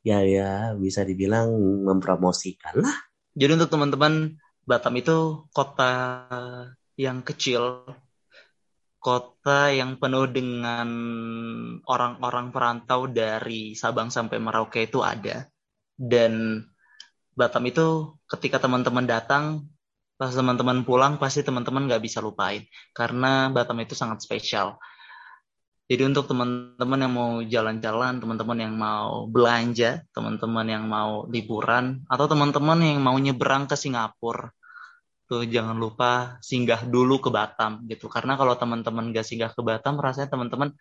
ya 0.00 0.18
ya 0.24 0.72
bisa 0.80 1.04
dibilang 1.04 1.52
mempromosikan 1.84 2.80
lah 2.80 3.07
jadi 3.38 3.54
untuk 3.54 3.70
teman-teman 3.70 4.34
Batam 4.68 5.00
itu 5.00 5.48
kota 5.56 5.92
yang 7.00 7.24
kecil, 7.24 7.88
kota 9.00 9.72
yang 9.72 9.96
penuh 9.96 10.28
dengan 10.28 10.88
orang-orang 11.88 12.52
perantau 12.52 13.08
dari 13.08 13.72
Sabang 13.72 14.12
sampai 14.12 14.36
Merauke 14.36 14.84
itu 14.84 15.00
ada. 15.00 15.48
Dan 15.96 16.60
Batam 17.32 17.64
itu 17.64 18.18
ketika 18.28 18.60
teman-teman 18.60 19.08
datang, 19.08 19.64
pas 20.18 20.34
teman-teman 20.34 20.82
pulang 20.82 21.16
pasti 21.16 21.46
teman-teman 21.46 21.86
nggak 21.86 22.02
bisa 22.02 22.18
lupain 22.18 22.66
karena 22.90 23.48
Batam 23.54 23.78
itu 23.78 23.94
sangat 23.94 24.20
spesial. 24.20 24.76
Jadi 25.88 26.02
untuk 26.04 26.28
teman-teman 26.28 27.00
yang 27.00 27.12
mau 27.16 27.30
jalan-jalan, 27.40 28.20
teman-teman 28.20 28.58
yang 28.60 28.74
mau 28.76 29.24
belanja, 29.24 30.04
teman-teman 30.12 30.66
yang 30.68 30.84
mau 30.84 31.24
liburan, 31.32 32.04
atau 32.12 32.28
teman-teman 32.28 32.76
yang 32.84 33.00
mau 33.00 33.16
nyebrang 33.16 33.64
ke 33.64 33.72
Singapura, 33.72 34.52
tuh 35.24 35.48
jangan 35.48 35.76
lupa 35.80 36.36
singgah 36.44 36.84
dulu 36.84 37.24
ke 37.24 37.32
Batam 37.32 37.88
gitu. 37.88 38.12
Karena 38.12 38.36
kalau 38.36 38.52
teman-teman 38.60 39.16
gak 39.16 39.24
singgah 39.24 39.52
ke 39.52 39.64
Batam, 39.64 39.96
rasanya 39.96 40.28
teman-teman 40.28 40.76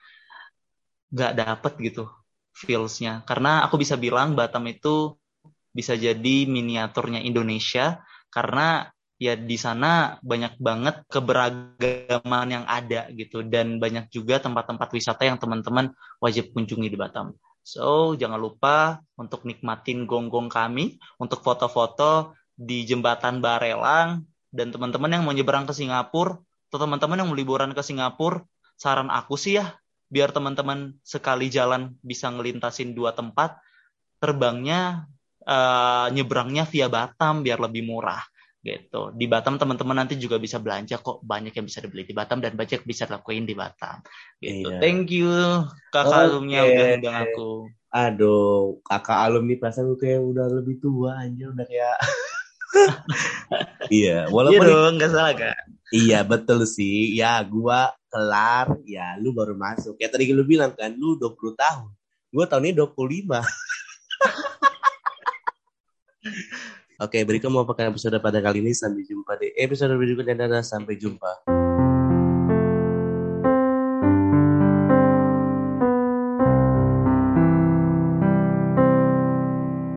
gak 1.16 1.40
dapet 1.40 1.74
gitu 1.80 2.12
feelsnya. 2.52 3.24
Karena 3.24 3.64
aku 3.64 3.80
bisa 3.80 3.96
bilang 3.96 4.36
Batam 4.36 4.68
itu 4.68 5.16
bisa 5.72 5.94
jadi 5.96 6.50
miniaturnya 6.50 7.24
Indonesia 7.24 8.04
karena 8.28 8.92
ya 9.18 9.34
di 9.34 9.58
sana 9.58 10.22
banyak 10.22 10.62
banget 10.62 11.02
keberagaman 11.10 12.48
yang 12.54 12.66
ada 12.70 13.10
gitu 13.14 13.42
dan 13.42 13.82
banyak 13.82 14.14
juga 14.14 14.38
tempat-tempat 14.38 14.90
wisata 14.94 15.26
yang 15.26 15.42
teman-teman 15.42 15.90
wajib 16.22 16.54
kunjungi 16.54 16.88
di 16.88 16.98
Batam. 16.98 17.34
So, 17.66 18.16
jangan 18.16 18.40
lupa 18.40 19.04
untuk 19.20 19.44
nikmatin 19.44 20.08
gonggong 20.08 20.48
kami 20.48 21.02
untuk 21.20 21.44
foto-foto 21.44 22.38
di 22.56 22.88
jembatan 22.88 23.44
Barelang 23.44 24.24
dan 24.54 24.72
teman-teman 24.72 25.20
yang 25.20 25.24
mau 25.28 25.36
nyeberang 25.36 25.68
ke 25.68 25.76
Singapura 25.76 26.40
atau 26.72 26.80
teman-teman 26.80 27.20
yang 27.20 27.28
mau 27.28 27.36
liburan 27.36 27.76
ke 27.76 27.84
Singapura, 27.84 28.46
saran 28.80 29.12
aku 29.12 29.36
sih 29.36 29.60
ya 29.60 29.76
biar 30.08 30.32
teman-teman 30.32 30.96
sekali 31.04 31.52
jalan 31.52 32.00
bisa 32.00 32.32
ngelintasin 32.32 32.96
dua 32.96 33.12
tempat, 33.12 33.60
terbangnya 34.24 35.04
uh, 35.44 36.08
nyebrangnya 36.16 36.64
via 36.64 36.88
Batam 36.88 37.44
biar 37.44 37.60
lebih 37.60 37.84
murah 37.84 38.24
gitu. 38.68 39.16
Di 39.16 39.26
Batam 39.32 39.56
teman-teman 39.56 40.04
nanti 40.04 40.20
juga 40.20 40.36
bisa 40.36 40.60
belanja 40.60 41.00
kok 41.00 41.24
banyak 41.24 41.56
yang 41.56 41.64
bisa 41.64 41.80
dibeli 41.80 42.04
di 42.04 42.12
Batam 42.12 42.44
dan 42.44 42.60
banyak 42.60 42.84
bisa 42.84 43.08
lakuin 43.08 43.48
di 43.48 43.56
Batam. 43.56 44.04
Gitu. 44.44 44.68
Iya. 44.68 44.84
Thank 44.84 45.16
you 45.16 45.32
kakak 45.96 46.12
okay. 46.12 46.28
alumni 46.28 46.68
udah 46.68 46.88
undang 47.00 47.18
aku. 47.24 47.72
Aduh, 47.88 48.84
kakak 48.84 49.20
alumni 49.24 49.56
perasaan 49.56 49.96
kayak 49.96 50.20
udah 50.20 50.52
lebih 50.52 50.76
tua 50.84 51.24
anjir 51.24 51.56
udah 51.56 51.64
kayak 51.64 51.98
iya, 54.04 54.28
walaupun 54.28 54.60
iya 54.60 54.70
dong, 54.70 55.00
nggak 55.00 55.12
salah 55.16 55.34
kan? 55.34 55.66
Iya 55.90 56.20
betul 56.28 56.68
sih. 56.68 57.16
Ya, 57.16 57.40
gua 57.48 57.96
kelar, 58.12 58.76
ya 58.84 59.16
lu 59.18 59.32
baru 59.32 59.56
masuk. 59.56 59.96
Ya 59.98 60.12
tadi 60.12 60.28
lu 60.36 60.44
bilang 60.44 60.76
kan, 60.76 60.92
lu 60.94 61.16
20 61.16 61.56
tahun. 61.56 61.90
Gua 62.30 62.44
tahun 62.44 62.70
ini 62.70 62.76
25. 62.76 62.92
Oke, 66.98 67.22
berikut 67.30 67.54
mau 67.54 67.62
pakai 67.62 67.94
episode 67.94 68.18
pada 68.18 68.42
kali 68.42 68.58
ini. 68.66 68.74
Sampai 68.74 69.06
jumpa 69.06 69.38
di 69.38 69.54
episode 69.54 69.94
berikutnya 69.94 70.34
dan 70.34 70.66
sampai 70.66 70.98
jumpa. 70.98 71.67